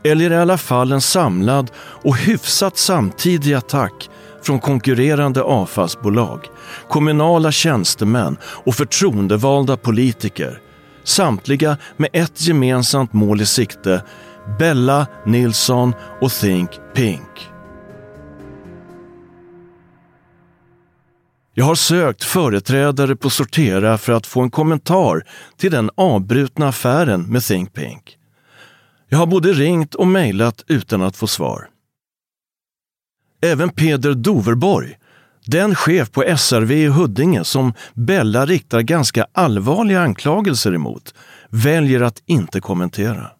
[0.04, 4.10] eller i alla fall en samlad och hyfsat samtidig attack
[4.42, 6.46] från konkurrerande avfallsbolag,
[6.88, 10.60] kommunala tjänstemän och förtroendevalda politiker.
[11.04, 14.04] Samtliga med ett gemensamt mål i sikte,
[14.58, 17.48] Bella Nilsson och Think Pink.
[21.54, 25.22] Jag har sökt företrädare på Sortera för att få en kommentar
[25.56, 28.18] till den avbrutna affären med Think Pink.
[29.12, 31.68] Jag har både ringt och mejlat utan att få svar.
[33.42, 34.98] Även Peder Doverborg,
[35.46, 41.14] den chef på SRV i Huddinge som Bella riktar ganska allvarliga anklagelser emot,
[41.48, 43.30] väljer att inte kommentera.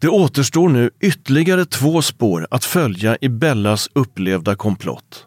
[0.00, 5.26] Det återstår nu ytterligare två spår att följa i Bellas upplevda komplott.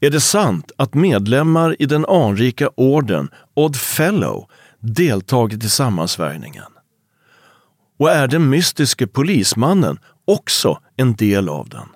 [0.00, 4.48] Är det sant att medlemmar i den anrika orden Odd Fellow
[4.80, 6.75] deltagit i sammansvärjningen?
[7.98, 11.88] Och är den mystiske polismannen också en del av den?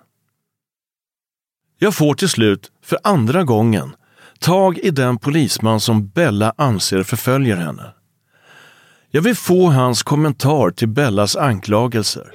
[1.78, 3.96] Jag får till slut, för andra gången,
[4.38, 7.94] tag i den polisman som Bella anser förföljer henne.
[9.10, 12.30] Jag vill få hans kommentar till Bellas anklagelser.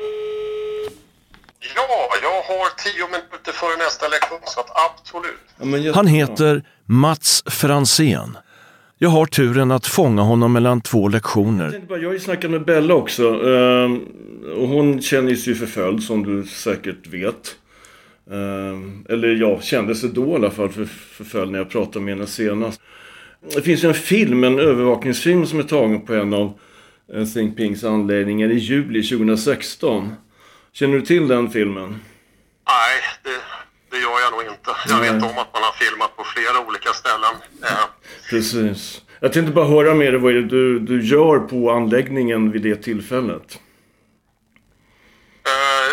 [1.75, 5.95] Ja, jag har tio minuter före nästa lektion så att absolut.
[5.95, 8.37] Han heter Mats Fransén
[9.05, 11.71] jag har turen att fånga honom mellan två lektioner.
[11.73, 13.23] Jag, bara, jag har ju snackat med Bella också.
[13.23, 14.01] Ehm,
[14.57, 17.55] och hon känner sig förföljd som du säkert vet.
[18.31, 22.13] Ehm, eller jag kände sig då i alla fall för, förföljd när jag pratade med
[22.13, 22.81] henne senast.
[23.55, 26.59] Det finns ju en film, en övervakningsfilm som är tagen på en av
[27.13, 30.13] eh, Think Pinks anläggningar i juli 2016.
[30.73, 31.89] Känner du till den filmen?
[32.67, 33.29] Nej, det,
[33.95, 34.71] det gör jag nog inte.
[34.91, 37.35] Jag vet om att man har filmat på flera olika ställen.
[38.29, 39.01] Precis.
[39.19, 42.75] Jag tänkte bara höra med dig vad det du, du gör på anläggningen vid det
[42.75, 43.59] tillfället?
[45.47, 45.89] Uh,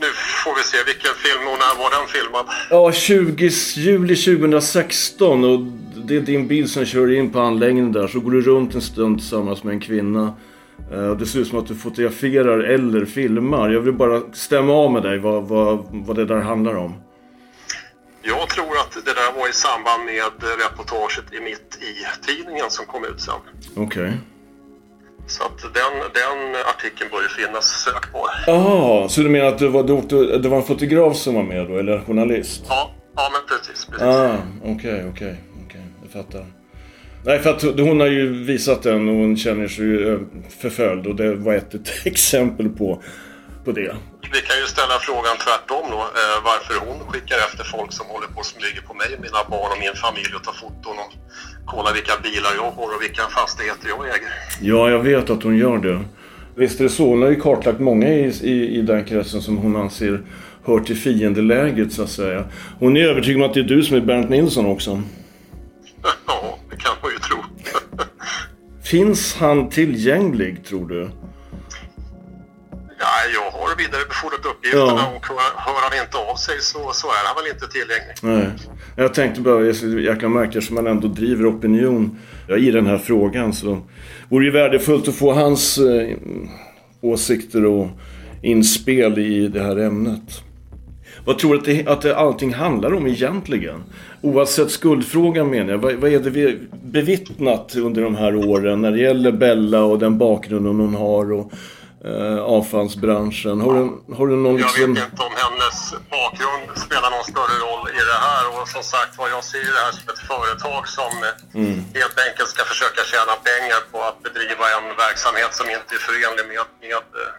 [0.00, 0.06] nu
[0.44, 2.46] får vi se vilken film och när var den filmad?
[2.70, 5.60] Ja, 20 juli 2016 och
[6.06, 8.06] det är din bil som kör in på anläggningen där.
[8.06, 10.34] Så går du runt en stund tillsammans med en kvinna.
[10.92, 13.70] Uh, det ser ut som att du fotograferar eller filmar.
[13.70, 17.03] Jag vill bara stämma av med dig vad, vad, vad det där handlar om.
[18.26, 20.32] Jag tror att det där var i samband med
[20.64, 23.34] reportaget i Mitt i-tidningen som kom ut sen.
[23.76, 23.84] Okej.
[23.84, 24.12] Okay.
[25.26, 28.30] Så att den, den artikeln bör ju finnas sökbar.
[28.46, 29.82] Jaha, så du menar att det var,
[30.38, 32.64] det var en fotograf som var med då, eller journalist?
[32.68, 33.84] Ja, ja men precis.
[33.84, 34.02] precis.
[34.02, 35.34] Ah, okej, okay, okej, okay,
[35.66, 36.46] okej, jag fattar.
[37.24, 40.18] Nej, för att hon har ju visat den och hon känner sig eh,
[40.58, 43.02] förföljd och det var ett, ett exempel på,
[43.64, 43.96] på det.
[44.34, 48.28] Vi kan ju ställa frågan tvärtom då, eh, varför hon skickar efter folk som håller
[48.34, 51.12] på som ligger på mig och mina barn och min familj och tar foton och
[51.72, 54.32] kollar vilka bilar jag har och vilka fastigheter jag äger.
[54.60, 55.98] Ja, jag vet att hon gör det.
[56.88, 60.22] Så, hon har ju kartlagt många i, i, i den kretsen som hon anser
[60.66, 62.44] hör till fiendeläget så att säga.
[62.78, 65.02] Hon är övertygad om att det är du som är Bernt Nilsson också.
[66.26, 67.38] Ja, det kan man ju tro.
[68.82, 71.10] Finns han tillgänglig tror du?
[73.74, 75.16] Jag har vidarebefordrat uppgifterna Ja.
[75.16, 78.16] och hör han inte av sig så, så är han väl inte tillgänglig.
[78.22, 78.50] Nej.
[78.96, 82.18] Jag tänkte bara, så jäkla märkligt som man ändå driver opinion
[82.58, 83.78] i den här frågan så
[84.28, 86.16] vore det värdefullt att få hans eh,
[87.00, 87.88] åsikter och
[88.42, 90.42] inspel i det här ämnet.
[91.24, 93.82] Vad tror du att, det, att det, allting handlar om egentligen?
[94.20, 95.78] Oavsett skuldfrågan menar jag.
[95.78, 99.98] Vad, vad är det vi bevittnat under de här åren när det gäller Bella och
[99.98, 101.52] den bakgrunden hon har och
[102.10, 103.56] eh, avfallsbranschen?
[103.66, 103.82] Har du,
[104.18, 104.94] har du någon Jag liksom...
[104.94, 105.76] vet inte om hennes
[106.16, 109.82] bakgrund spelar någon större roll i det här och som sagt vad jag ser det
[109.86, 114.64] här som ett företag som eh, helt enkelt ska försöka tjäna pengar på att bedriva
[114.76, 117.32] en verksamhet som inte är förenlig med, med eh,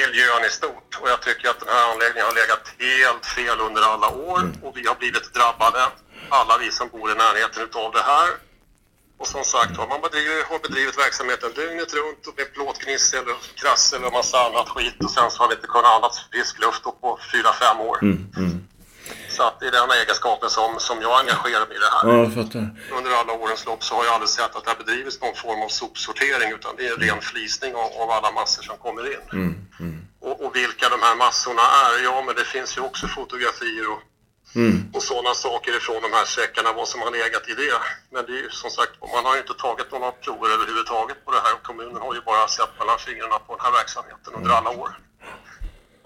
[0.00, 0.90] miljön i stort.
[1.00, 4.72] Och jag tycker att den här anläggningen har legat helt fel under alla år och
[4.78, 5.82] vi har blivit drabbade,
[6.38, 8.28] alla vi som bor i närheten utav det här.
[9.24, 13.24] Och som sagt man bedriver, har bedrivit verksamheten dygnet runt och med plåtgnissel
[13.60, 16.82] krassel och massa annat skit och sen så har vi inte kunnat andas frisk luft
[17.02, 17.96] på fyra fem år.
[19.36, 22.02] Så att det är den egenskapen som, som jag engagerar mig i det här.
[22.08, 22.96] Ja.
[22.98, 25.60] Under alla årens lopp så har jag aldrig sett att det har bedrivits någon form
[25.66, 29.22] av sopsortering utan det är en ren flisning av, av alla massor som kommer in.
[30.26, 34.00] Och, och vilka de här massorna är, ja men det finns ju också fotografier och,
[34.94, 37.78] och sådana saker ifrån de här säckarna, vad som har legat i det.
[38.14, 41.30] Men det är ju som sagt, man har ju inte tagit några prover överhuvudtaget på
[41.34, 44.50] det här och kommunen har ju bara sett mellan fingrarna på den här verksamheten under
[44.58, 44.90] alla år.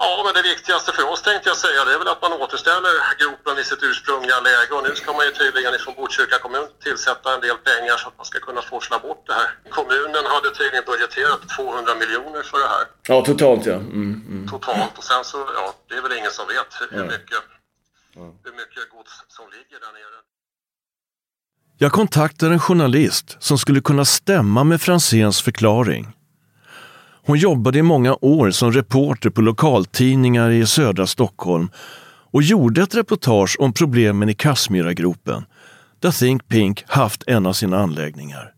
[0.00, 2.94] Ja, men det viktigaste för oss tänkte jag säga det är väl att man återställer
[3.20, 7.34] gropen i sitt ursprungliga läge och nu ska man ju tydligen ifrån Botkyrka kommun tillsätta
[7.34, 9.48] en del pengar så att man ska kunna forsla bort det här.
[9.78, 13.74] Kommunen hade tydligen budgeterat 200 miljoner för det här Ja, totalt ja.
[13.74, 14.48] Mm, mm.
[14.52, 17.42] totalt och sen så, ja, det är väl ingen som vet hur, mycket,
[18.18, 20.18] hur mycket gods som ligger där nere.
[21.78, 26.08] Jag kontaktar en journalist som skulle kunna stämma med Franzéns förklaring.
[27.26, 31.70] Hon jobbade i många år som reporter på lokaltidningar i södra Stockholm
[32.30, 35.44] och gjorde ett reportage om problemen i Kassmyragropen,
[36.00, 38.52] där Think Pink haft en av sina anläggningar.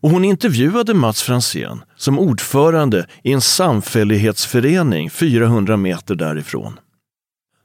[0.00, 6.78] Och hon intervjuade Mats Franzén som ordförande i en samfällighetsförening 400 meter därifrån.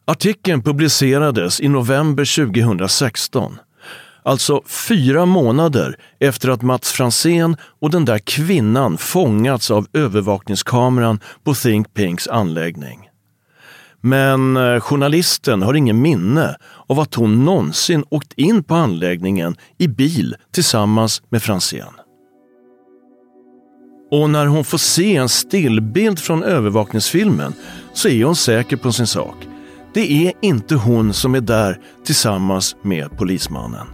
[0.09, 3.57] Artikeln publicerades i november 2016
[4.23, 11.53] Alltså fyra månader efter att Mats Franzén och den där kvinnan fångats av övervakningskameran på
[11.53, 13.09] Think Pinks anläggning.
[14.01, 16.55] Men eh, journalisten har ingen minne
[16.87, 21.93] av att hon någonsin åkt in på anläggningen i bil tillsammans med Franzén.
[24.11, 27.53] Och när hon får se en stillbild från övervakningsfilmen
[27.93, 29.35] så är hon säker på sin sak.
[29.97, 33.87] Det är inte hon som är där tillsammans med polismannen.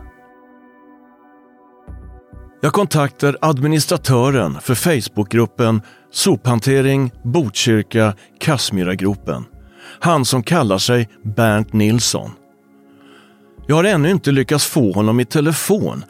[2.62, 9.46] Jag kontaktar administratören för Facebookgruppen Sophantering Botkyrka Kassmyragropen.
[10.00, 12.32] Han som kallar sig Bernt Nilsson.
[13.68, 16.06] Jag har ännu inte lyckats få honom i telefon,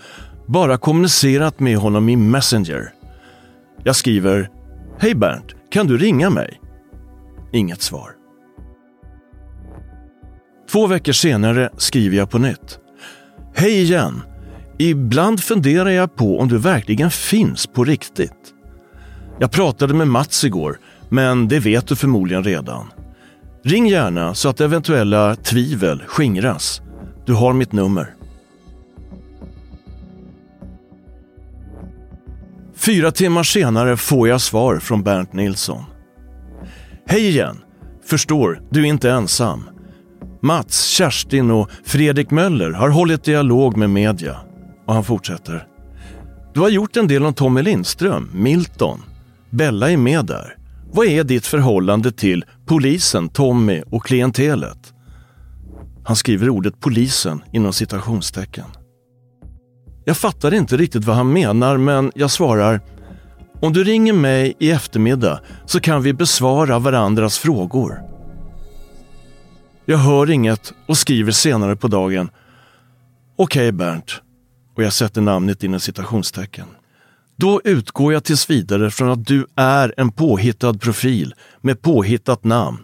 [0.48, 2.94] bara kommunicerat med honom i Messenger.
[3.84, 4.50] Jag skriver
[5.00, 6.62] Hej Bernt, kan du ringa mig?
[7.52, 8.23] Inget svar.
[10.74, 12.80] Två veckor senare skriver jag på nytt.
[13.56, 14.22] Hej igen!
[14.78, 18.54] Ibland funderar jag på om du verkligen finns på riktigt.
[19.40, 22.92] Jag pratade med Mats igår, men det vet du förmodligen redan.
[23.64, 26.82] Ring gärna så att eventuella tvivel skingras.
[27.26, 28.16] Du har mitt nummer.
[32.76, 35.84] Fyra timmar senare får jag svar från Bernt Nilsson.
[37.08, 37.58] Hej igen!
[38.06, 39.70] Förstår, du är inte ensam.
[40.44, 44.38] Mats, Kerstin och Fredrik Möller har hållit dialog med media.
[44.86, 45.68] Och han fortsätter.
[46.54, 49.00] Du har gjort en del om Tommy Lindström, Milton.
[49.50, 50.58] Bella är med där.
[50.92, 54.94] Vad är ditt förhållande till polisen, Tommy och klientelet?
[56.06, 58.66] Han skriver ordet polisen inom citationstecken.
[60.06, 62.82] Jag fattar inte riktigt vad han menar men jag svarar
[63.62, 68.13] Om du ringer mig i eftermiddag så kan vi besvara varandras frågor.
[69.86, 72.30] Jag hör inget och skriver senare på dagen
[73.36, 74.22] Okej Bernt,
[74.76, 76.66] och jag sätter namnet inom citationstecken.
[77.36, 82.80] Då utgår jag tills vidare från att du är en påhittad profil med påhittat namn.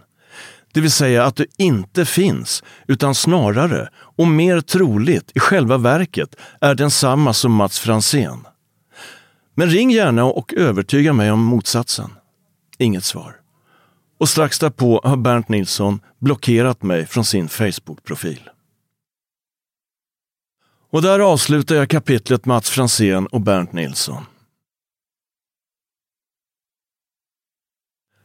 [0.74, 6.36] Det vill säga att du inte finns, utan snarare, och mer troligt i själva verket,
[6.62, 8.48] är densamma som Mats Franzén.
[9.56, 12.10] Men ring gärna och övertyga mig om motsatsen.
[12.78, 13.39] Inget svar.
[14.20, 18.50] Och strax därpå har Bernt Nilsson blockerat mig från sin Facebook-profil.
[20.92, 24.26] Och där avslutar jag kapitlet Mats Fransén och Bernt Nilsson.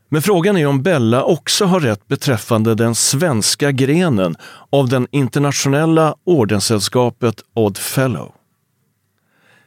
[0.09, 4.37] Men frågan är om Bella också har rätt beträffande den svenska grenen
[4.71, 8.35] av den internationella ordenssällskapet Odd Fellow.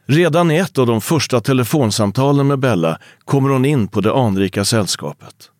[0.06, 4.64] Redan i ett av de första telefonsamtalen med Bella kommer hon in på det anrika
[4.64, 5.50] sällskapet.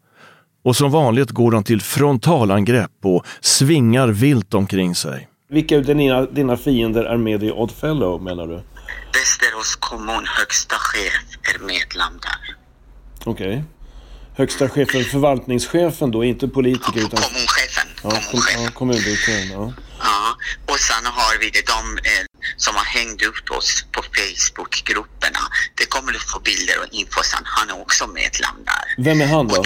[0.68, 5.28] Och som vanligt går hon till frontalangrepp och svingar vilt omkring sig.
[5.50, 8.62] Vilka av dina, dina fiender är med i Odd Fellow menar du?
[9.14, 11.12] Västerås kommun högsta chef
[11.54, 12.56] är medlem där.
[13.24, 13.48] Okej.
[13.48, 13.62] Okay.
[14.36, 17.20] Högsta chefen, förvaltningschefen då, inte politiker utan...
[17.22, 17.88] Kommunchefen.
[18.02, 18.62] Ja, kommunchefen.
[18.62, 19.50] ja kommundirektören.
[19.50, 19.72] Ja.
[20.00, 20.36] ja.
[20.72, 22.24] Och sen har vi det, de eh,
[22.56, 25.42] som har hängt ut oss på Facebookgrupperna.
[25.74, 27.42] Det kommer du få bilder och info sen.
[27.44, 29.04] Han är också medlem där.
[29.04, 29.64] Vem är han då?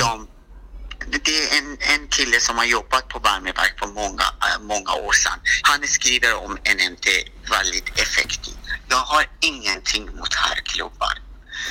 [1.11, 5.13] Det är en, en kille som har jobbat på värmeverk för många, äh, många år
[5.13, 5.39] sedan.
[5.63, 7.07] Han skriver om NMT
[7.51, 8.59] väldigt effektivt.
[8.89, 11.15] Jag har ingenting mot herrklubbar.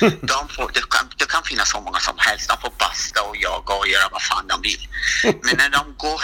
[0.00, 2.48] De får, det, kan, det kan finnas så många som helst.
[2.48, 4.88] De får basta och jaga och göra vad fan de vill.
[5.24, 6.20] Men när de går,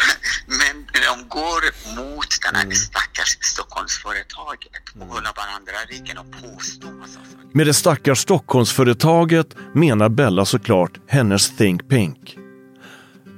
[0.60, 1.60] men de går
[1.96, 7.48] mot den här stackars Stockholmsföretaget och håller varandra ryggen och påstår massa saker.
[7.52, 12.36] Med det stackars Stockholmsföretaget menar Bella såklart hennes Think Pink.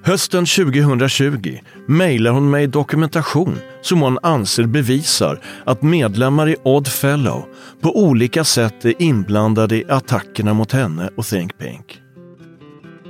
[0.02, 7.44] Hösten 2020 mejlar hon mig dokumentation som hon anser bevisar att medlemmar i Odd Fellow
[7.80, 12.00] på olika sätt är inblandade i attackerna mot henne och Think Pink.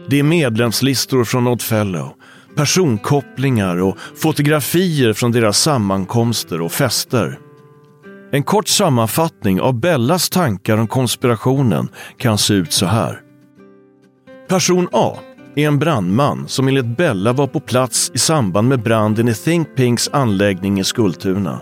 [0.09, 2.13] Det är medlemslistor från Odd Fellow,
[2.57, 7.39] personkopplingar och fotografier från deras sammankomster och fester.
[8.33, 11.89] En kort sammanfattning av Bellas tankar om konspirationen
[12.19, 13.21] kan se ut så här.
[14.49, 15.19] Person A
[15.57, 19.77] är en brandman som enligt Bella var på plats i samband med branden i Think
[19.77, 21.61] Pinks anläggning i Skultuna.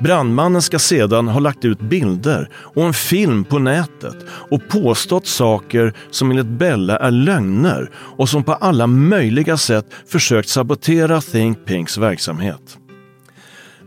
[0.00, 5.94] Brandmannen ska sedan ha lagt ut bilder och en film på nätet och påstått saker
[6.10, 11.98] som enligt Bella är lögner och som på alla möjliga sätt försökt sabotera Think Pinks
[11.98, 12.78] verksamhet.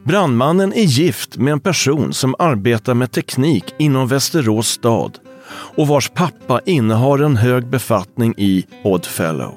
[0.03, 5.17] Brandmannen är gift med en person som arbetar med teknik inom Västerås stad
[5.51, 9.53] och vars pappa innehar en hög befattning i OddFellow.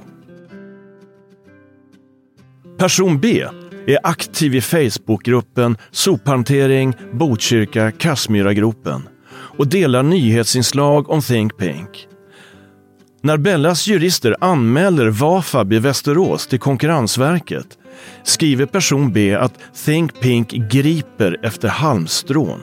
[2.79, 3.47] Person B
[3.87, 12.09] är aktiv i Facebookgruppen Sophantering Botkyrka Kassmyragropen och delar nyhetsinslag om Think Pink.
[13.23, 17.79] När Bellas jurister anmäler Vafab i Västerås till Konkurrensverket
[18.23, 22.61] skriver person B att Think Pink griper efter halmstrån.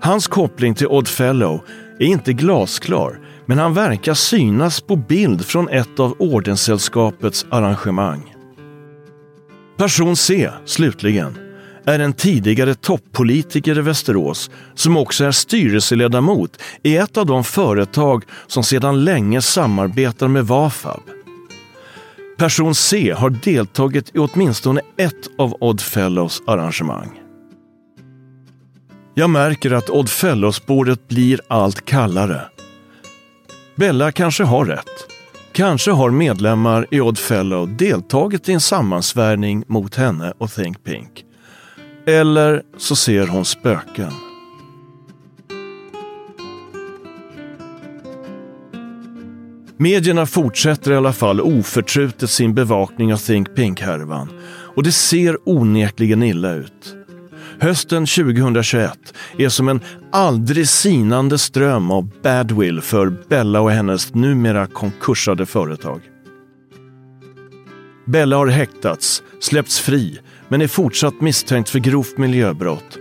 [0.00, 1.60] Hans koppling till Odd Fellow
[1.98, 8.34] är inte glasklar, men han verkar synas på bild från ett av Ordenssällskapets arrangemang.
[9.76, 11.38] Person C, slutligen,
[11.84, 18.24] är en tidigare toppolitiker i Västerås som också är styrelseledamot i ett av de företag
[18.46, 21.00] som sedan länge samarbetar med Vafab.
[22.38, 27.25] Person C har deltagit i åtminstone ett av Odd Fellows arrangemang.
[29.18, 32.40] Jag märker att Odd-Fellows-bordet blir allt kallare.
[33.76, 35.06] Bella kanske har rätt.
[35.52, 41.24] Kanske har medlemmar i Odd Fellow deltagit i en sammansvärjning mot henne och Think Pink.
[42.06, 44.12] Eller så ser hon spöken.
[49.76, 54.28] Medierna fortsätter i alla fall oförtrutet sin bevakning av Think Pink-härvan
[54.76, 57.05] och det ser onekligen illa ut.
[57.60, 59.80] Hösten 2021 är som en
[60.12, 66.00] aldrig sinande ström av badwill för Bella och hennes numera konkursade företag.
[68.04, 72.98] Bella har häktats, släppts fri, men är fortsatt misstänkt för grovt miljöbrott.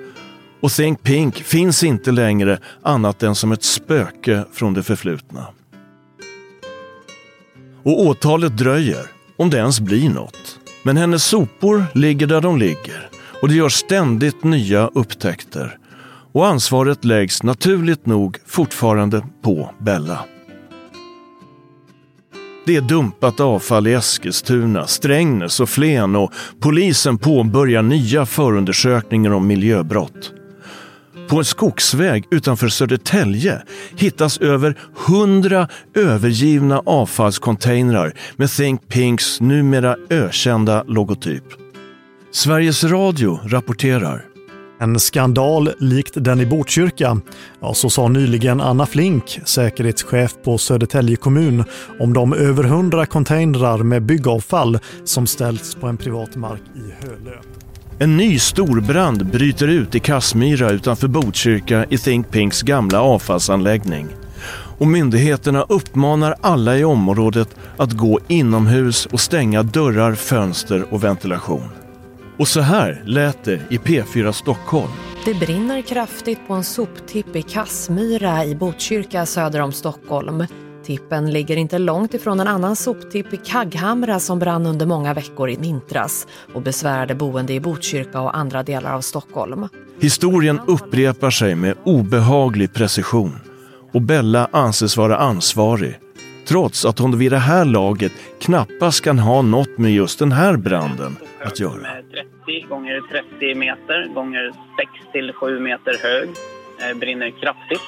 [0.61, 5.45] Och Think Pink finns inte längre annat än som ett spöke från det förflutna.
[7.83, 9.05] Och åtalet dröjer,
[9.37, 10.59] om det ens blir något.
[10.83, 13.09] Men hennes sopor ligger där de ligger
[13.41, 15.77] och det görs ständigt nya upptäckter.
[16.31, 20.19] Och ansvaret läggs naturligt nog fortfarande på Bella.
[22.65, 29.47] Det är dumpat avfall i Eskilstuna, Strängnäs och Flen och polisen påbörjar nya förundersökningar om
[29.47, 30.31] miljöbrott.
[31.27, 33.61] På en skogsväg utanför Södertälje
[33.95, 34.77] hittas över
[35.07, 41.64] hundra övergivna avfallscontainrar med Think Pinks numera ökända logotyp.
[42.35, 44.25] Sveriges Radio rapporterar.
[44.79, 47.21] En skandal likt den i Botkyrka.
[47.59, 51.63] Ja, så sa nyligen Anna Flink, säkerhetschef på Södertälje kommun,
[51.99, 57.37] om de över hundra containrar med byggavfall som ställts på en privat mark i Hölö.
[57.99, 64.07] En ny storbrand bryter ut i Kassmyra utanför Botkyrka i Think Pinks gamla avfallsanläggning.
[64.77, 71.84] Och myndigheterna uppmanar alla i området att gå inomhus och stänga dörrar, fönster och ventilation.
[72.37, 74.91] Och så här lät det i P4 Stockholm.
[75.25, 80.45] Det brinner kraftigt på en soptipp i Kassmyra i Botkyrka söder om Stockholm.
[80.85, 85.49] Tippen ligger inte långt ifrån en annan soptipp i Kagghamra som brann under många veckor
[85.49, 89.67] i vintras och besvärade boende i Botkyrka och andra delar av Stockholm.
[89.99, 93.39] Historien upprepar sig med obehaglig precision
[93.93, 95.99] och Bella anses vara ansvarig
[96.47, 100.57] trots att hon vid det här laget knappast kan ha något med just den här
[100.57, 101.87] branden att göra.
[102.45, 103.01] 30 gånger
[103.39, 106.29] 30 meter gånger 6 till 7 meter hög.
[106.79, 107.81] Eh, brinner kraftigt.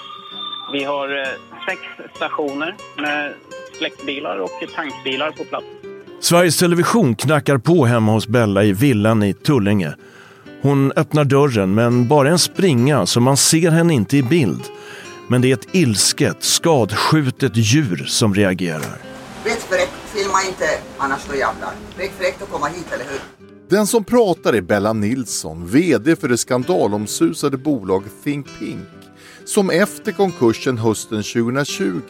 [0.74, 1.28] Vi har eh,
[1.68, 1.82] sex
[2.16, 3.34] stationer med
[3.78, 5.66] släckbilar och tankbilar på plats.
[6.20, 9.94] Sveriges Television knackar på hemma hos Bella i villan i Tullinge.
[10.62, 14.62] Hon öppnar dörren men bara en springa så man ser henne inte i bild.
[15.30, 19.02] Men det är ett ilsket, skadskjutet djur som reagerar.
[19.44, 20.66] Rätt fräckt, filma inte
[20.98, 21.74] annars då jävlar.
[21.98, 23.20] Rätt fräckt att komma hit, eller hur?
[23.70, 28.88] Den som pratar är Bella Nilsson, VD för det skandalomsusade bolaget Think Pink,
[29.46, 32.02] som efter konkursen hösten 2020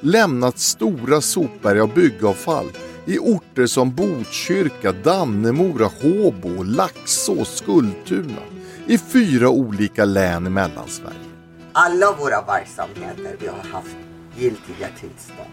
[0.00, 2.66] lämnat stora sopberg av byggavfall
[3.06, 8.42] i orter som Botkyrka, Dannemora, Håbo, Laxå, Skultuna
[8.86, 11.27] i fyra olika län i Mellansverige.
[11.72, 13.96] Alla våra verksamheter, vi har haft
[14.36, 15.48] giltiga tillstånd.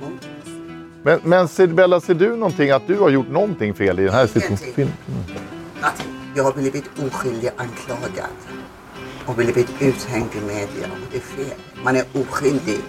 [0.00, 0.28] Punkt.
[1.02, 4.14] Men, men ser, Bella, ser du någonting att du har gjort någonting fel i den
[4.14, 4.92] här situationen?
[5.80, 6.06] Att
[6.36, 8.30] jag har blivit oskyldig anklagad
[9.26, 10.86] och blivit uthängd i media.
[10.92, 11.58] Och det är fel.
[11.84, 12.80] Man är oskyldig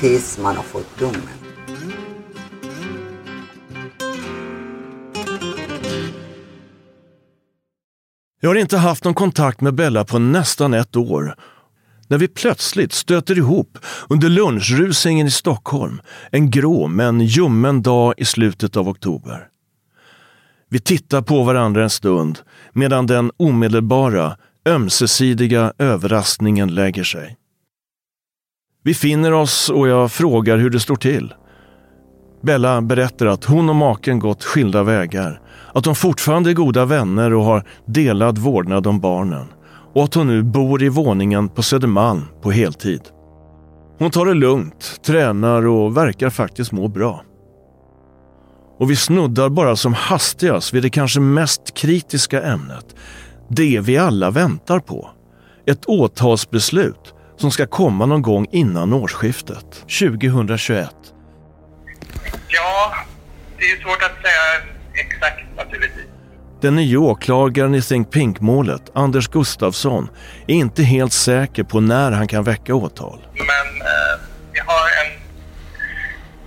[0.00, 1.22] tills man har fått domen.
[8.40, 11.34] Jag har inte haft någon kontakt med Bella på nästan ett år.
[12.08, 13.78] När vi plötsligt stöter ihop
[14.08, 16.00] under lunchrusingen i Stockholm
[16.30, 19.48] en grå men ljummen dag i slutet av oktober.
[20.70, 22.38] Vi tittar på varandra en stund
[22.72, 24.36] medan den omedelbara,
[24.68, 27.36] ömsesidiga överraskningen lägger sig.
[28.82, 31.34] Vi finner oss och jag frågar hur det står till.
[32.42, 35.40] Bella berättar att hon och maken gått skilda vägar,
[35.74, 39.46] att de fortfarande är goda vänner och har delad vårdnad om barnen
[39.96, 43.00] och att hon nu bor i våningen på Södermalm på heltid.
[43.98, 47.24] Hon tar det lugnt, tränar och verkar faktiskt må bra.
[48.78, 52.86] Och vi snuddar bara som hastigast vid det kanske mest kritiska ämnet.
[53.48, 55.10] Det vi alla väntar på.
[55.66, 60.90] Ett åtalsbeslut som ska komma någon gång innan årsskiftet, 2021.
[62.48, 62.94] Ja,
[63.58, 66.15] det är svårt att säga exakt naturligtvis.
[66.60, 70.08] Den nye åklagaren i Think Pink-målet, Anders Gustafsson,
[70.46, 73.18] är inte helt säker på när han kan väcka åtal.
[73.32, 74.20] Men eh,
[74.52, 75.12] vi har en,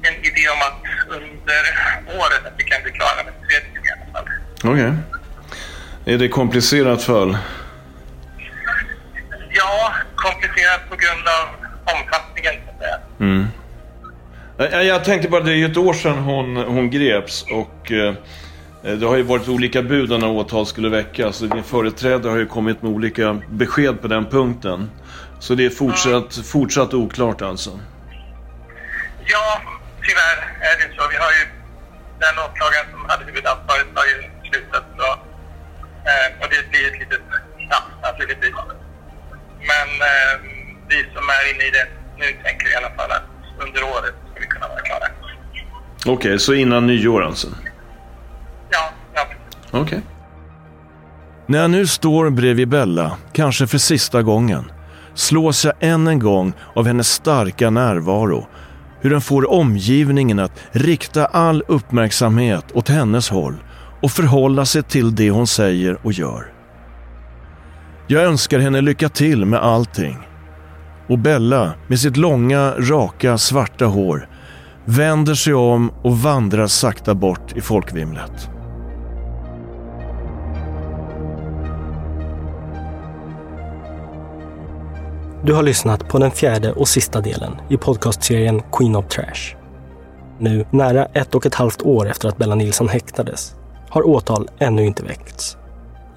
[0.02, 0.80] en idé om att
[1.18, 1.62] under
[2.20, 4.28] året att vi kan bli klara med utredningen i alla fall.
[4.64, 4.94] Okej.
[6.14, 7.38] Är det komplicerat fall?
[9.50, 11.46] Ja, komplicerat på grund av
[11.96, 13.00] omfattningen så att säga.
[13.20, 13.48] Mm.
[14.58, 18.14] Jag, jag tänkte bara, det är ju ett år sedan hon, hon greps och eh,
[18.82, 21.40] det har ju varit olika bud när åtal skulle väckas.
[21.40, 24.92] Din företrädare har ju kommit med olika besked på den punkten.
[25.40, 27.80] Så det är fortsatt, fortsatt oklart alltså?
[29.26, 29.62] Ja,
[30.02, 30.38] tyvärr
[30.70, 31.04] är det så.
[31.12, 31.44] Vi har ju
[32.20, 34.84] den åklagaren som hade huvudansvaret har ju slutat.
[34.98, 35.08] Så,
[36.10, 37.22] eh, och det blir ett litet
[37.70, 38.56] tapp naturligtvis.
[39.72, 40.34] Men eh,
[40.90, 43.28] vi som är inne i det nu tänker i alla fall att
[43.60, 45.08] under året ska vi kunna vara klara.
[46.06, 47.48] Okej, så innan nyår alltså?
[49.72, 49.82] Okej.
[49.82, 49.98] Okay.
[49.98, 50.02] Okej.
[51.50, 54.72] När jag nu står bredvid Bella, kanske för sista gången,
[55.14, 58.48] slås jag än en gång av hennes starka närvaro.
[59.02, 63.56] Hur den får omgivningen att rikta all uppmärksamhet åt hennes håll
[64.02, 66.54] och förhålla sig till det hon säger och gör.
[68.08, 70.18] Jag önskar henne lycka till med allting.
[71.08, 74.28] Och Bella, med sitt långa, raka, svarta hår,
[74.86, 78.50] vänder sig om och vandrar sakta bort i folkvimlet.
[85.44, 89.56] Du har lyssnat på den fjärde och sista delen i podcastserien Queen of Trash.
[90.40, 93.56] Nu, nära ett och ett halvt år efter att Bella Nilsson häktades,
[93.90, 95.58] har åtal ännu inte väckts.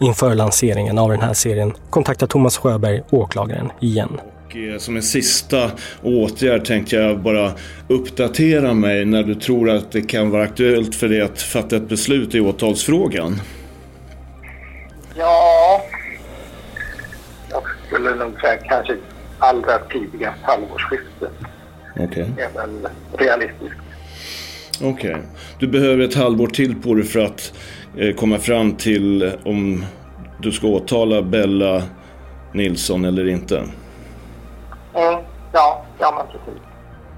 [0.00, 4.20] Inför lanseringen av den här serien kontaktar Thomas Sjöberg åklagaren igen.
[4.46, 5.70] Och eh, som en sista
[6.02, 7.52] åtgärd tänkte jag bara
[7.88, 11.88] uppdatera mig när du tror att det kan vara aktuellt för dig att fatta ett
[11.88, 13.40] beslut i åtalsfrågan.
[15.16, 15.80] Ja,
[17.50, 18.96] jag skulle nog säga kanske
[19.42, 21.32] allra tidigast halvårsskiftet.
[21.94, 22.04] Okej.
[22.06, 22.44] Okay.
[22.44, 23.76] är väl realistiskt.
[24.82, 24.90] Okej.
[24.90, 25.22] Okay.
[25.58, 27.52] Du behöver ett halvår till på dig för att
[27.96, 29.84] eh, komma fram till om
[30.38, 31.82] du ska åtala Bella
[32.52, 33.56] Nilsson eller inte.
[33.56, 33.72] Mm,
[35.52, 36.62] ja, ja men precis.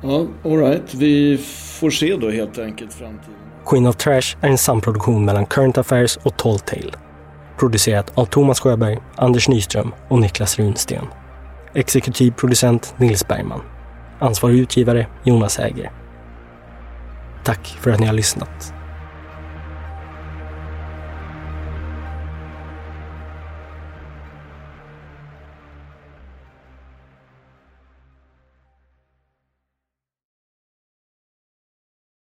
[0.03, 0.95] Ja, alright.
[0.95, 1.39] Vi
[1.81, 3.35] får se då helt enkelt framtiden.
[3.67, 6.93] Queen of Trash är en samproduktion mellan Current Affairs och Tall Tale.
[7.59, 11.07] Producerat av Thomas Sjöberg, Anders Nyström och Niklas Runsten.
[11.75, 13.61] Exekutiv producent Nils Bergman.
[14.19, 15.91] Ansvarig utgivare Jonas Häger.
[17.45, 18.74] Tack för att ni har lyssnat.